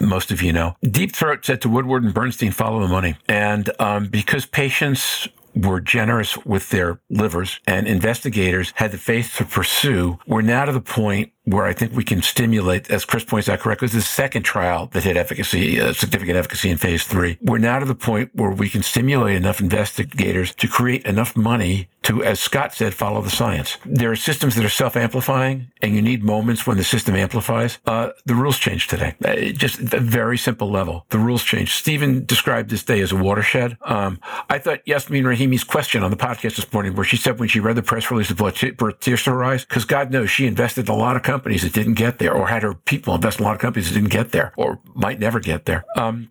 Most 0.00 0.30
of 0.30 0.42
you 0.42 0.52
know, 0.52 0.76
Deep 0.82 1.14
Throat 1.14 1.44
said 1.44 1.60
to 1.62 1.68
Woodward 1.68 2.04
and 2.04 2.14
Bernstein, 2.14 2.52
"Follow 2.52 2.80
the 2.80 2.88
money," 2.88 3.16
and 3.28 3.70
um, 3.78 4.08
because 4.08 4.46
patients 4.46 5.28
were 5.54 5.80
generous 5.80 6.36
with 6.44 6.70
their 6.70 7.00
livers 7.10 7.60
and 7.66 7.86
investigators 7.86 8.72
had 8.76 8.92
the 8.92 8.98
faith 8.98 9.34
to 9.36 9.44
pursue. 9.44 10.18
We're 10.26 10.42
now 10.42 10.64
to 10.64 10.72
the 10.72 10.80
point 10.80 11.32
where 11.44 11.64
I 11.64 11.72
think 11.72 11.92
we 11.92 12.04
can 12.04 12.22
stimulate, 12.22 12.90
as 12.90 13.04
Kris 13.04 13.24
points 13.24 13.48
out 13.48 13.60
correctly, 13.60 13.86
this 13.86 13.96
is 13.96 14.04
the 14.04 14.10
second 14.10 14.42
trial 14.44 14.86
that 14.92 15.04
had 15.04 15.16
efficacy, 15.16 15.80
uh, 15.80 15.92
significant 15.92 16.36
efficacy 16.36 16.70
in 16.70 16.78
phase 16.78 17.04
three. 17.04 17.38
We're 17.40 17.58
now 17.58 17.78
to 17.78 17.86
the 17.86 17.94
point 17.94 18.30
where 18.34 18.50
we 18.50 18.68
can 18.68 18.82
stimulate 18.82 19.36
enough 19.36 19.60
investigators 19.60 20.54
to 20.56 20.68
create 20.68 21.04
enough 21.04 21.36
money 21.36 21.88
to, 22.02 22.24
as 22.24 22.40
Scott 22.40 22.74
said, 22.74 22.94
follow 22.94 23.22
the 23.22 23.30
science. 23.30 23.78
There 23.84 24.10
are 24.10 24.16
systems 24.16 24.56
that 24.56 24.64
are 24.64 24.68
self-amplifying 24.68 25.70
and 25.80 25.94
you 25.94 26.02
need 26.02 26.24
moments 26.24 26.66
when 26.66 26.76
the 26.76 26.84
system 26.84 27.14
amplifies. 27.14 27.78
Uh, 27.86 28.10
the 28.24 28.34
rules 28.34 28.58
change 28.58 28.88
today. 28.88 29.14
Uh, 29.24 29.36
just 29.52 29.78
a 29.78 30.00
very 30.00 30.36
simple 30.36 30.68
level. 30.70 31.06
The 31.10 31.18
rules 31.18 31.44
change. 31.44 31.74
Stephen 31.74 32.24
described 32.24 32.70
this 32.70 32.82
day 32.82 33.00
as 33.00 33.12
a 33.12 33.16
watershed. 33.16 33.78
Um, 33.82 34.18
I 34.50 34.58
thought 34.58 34.86
Yasmin 34.86 35.24
Rahimi's 35.24 35.64
question 35.64 36.02
on 36.02 36.10
the 36.10 36.16
podcast 36.16 36.56
this 36.56 36.72
morning, 36.72 36.96
where 36.96 37.04
she 37.04 37.16
said 37.16 37.38
when 37.38 37.48
she 37.48 37.60
read 37.60 37.76
the 37.76 37.82
press 37.82 38.10
release 38.10 38.30
of 38.30 38.42
eyes, 38.42 39.64
because 39.64 39.84
God 39.84 40.10
knows 40.10 40.30
she 40.30 40.46
invested 40.46 40.88
a 40.88 40.94
lot 40.94 41.16
of 41.16 41.22
companies 41.32 41.62
that 41.62 41.72
didn't 41.72 41.94
get 41.94 42.18
there, 42.18 42.34
or 42.34 42.48
had 42.48 42.62
her 42.62 42.74
people 42.74 43.14
invest 43.14 43.38
in 43.38 43.44
a 43.44 43.48
lot 43.48 43.54
of 43.54 43.60
companies 43.60 43.88
that 43.88 43.94
didn't 43.94 44.10
get 44.10 44.32
there, 44.32 44.52
or 44.58 44.80
might 44.94 45.18
never 45.18 45.40
get 45.40 45.64
there. 45.64 45.84
Um, 45.96 46.30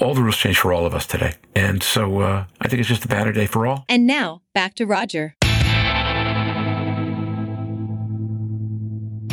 all 0.00 0.14
the 0.14 0.22
rules 0.22 0.36
change 0.36 0.58
for 0.58 0.74
all 0.74 0.84
of 0.84 0.94
us 0.94 1.06
today. 1.06 1.32
And 1.54 1.82
so 1.82 2.20
uh, 2.20 2.44
I 2.60 2.68
think 2.68 2.80
it's 2.80 2.88
just 2.88 3.06
a 3.06 3.08
banner 3.08 3.32
day 3.32 3.46
for 3.46 3.66
all. 3.66 3.86
And 3.88 4.06
now 4.06 4.42
back 4.52 4.74
to 4.74 4.84
Roger. 4.84 5.34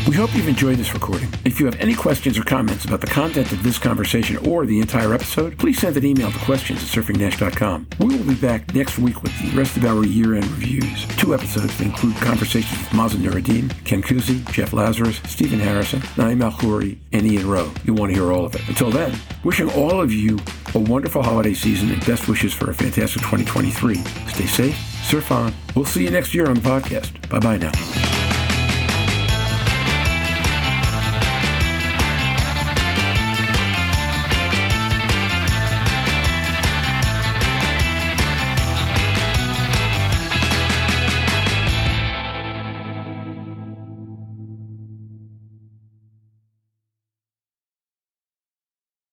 We 0.08 0.16
hope 0.16 0.36
you've 0.36 0.50
enjoyed 0.50 0.78
this 0.78 0.94
recording. 0.94 1.30
If 1.46 1.60
you 1.60 1.66
have 1.66 1.80
any 1.80 1.96
questions 1.96 2.38
or 2.38 2.44
comments 2.44 2.84
about 2.84 3.00
the 3.00 3.08
content 3.08 3.52
of 3.54 3.64
this 3.64 3.80
conversation 3.80 4.36
or 4.48 4.66
the 4.66 4.80
entire 4.82 5.14
episode, 5.14 5.58
please 5.58 5.80
send 5.80 5.96
an 5.96 6.06
email 6.06 6.30
to 6.30 6.38
questions 6.40 6.84
at 6.84 6.90
surfingnash.com. 6.90 7.88
We 8.00 8.18
will 8.18 8.26
be 8.26 8.36
back 8.36 8.74
next 8.76 9.00
week 9.00 9.24
with 9.24 9.32
the 9.40 9.58
rest 9.58 9.78
of 9.78 9.86
our 9.86 10.06
year-end 10.06 10.46
reviews. 10.46 11.06
Two 11.16 11.34
episodes 11.34 11.78
that 11.78 11.86
include 11.86 12.16
conversations 12.18 12.78
with 12.80 12.90
Mazen 12.90 13.22
Noureddin, 13.22 13.72
Ken 13.86 14.04
Cusi, 14.04 14.50
Jeff 14.52 14.74
Lazarus, 14.74 15.22
Stephen 15.26 15.60
Harrison, 15.60 16.02
Naim 16.18 16.40
Alkhouri, 16.40 16.98
and 17.14 17.26
Ian 17.26 17.48
Rowe. 17.50 17.72
You'll 17.86 17.96
want 17.96 18.10
to 18.12 18.16
hear 18.20 18.34
all 18.34 18.46
of 18.46 18.56
it. 18.56 18.68
Until 18.68 18.92
then, 18.92 19.18
wishing 19.46 19.72
all 19.72 20.02
of 20.02 20.12
you 20.12 20.38
a 20.76 20.80
wonderful 20.80 21.24
holiday 21.24 21.54
season 21.54 21.90
and 21.92 22.06
best 22.06 22.28
wishes 22.28 22.54
for 22.54 22.70
a 22.70 22.74
fantastic 22.74 23.22
2023. 23.22 23.96
Stay 23.96 24.46
safe, 24.46 24.76
surf 25.06 25.32
on. 25.32 25.54
We'll 25.76 25.86
see 25.86 26.04
you 26.04 26.12
next 26.12 26.36
year 26.36 26.48
on 26.48 26.56
the 26.56 26.62
podcast. 26.62 27.30
Bye-bye 27.30 27.58
now. 27.58 28.03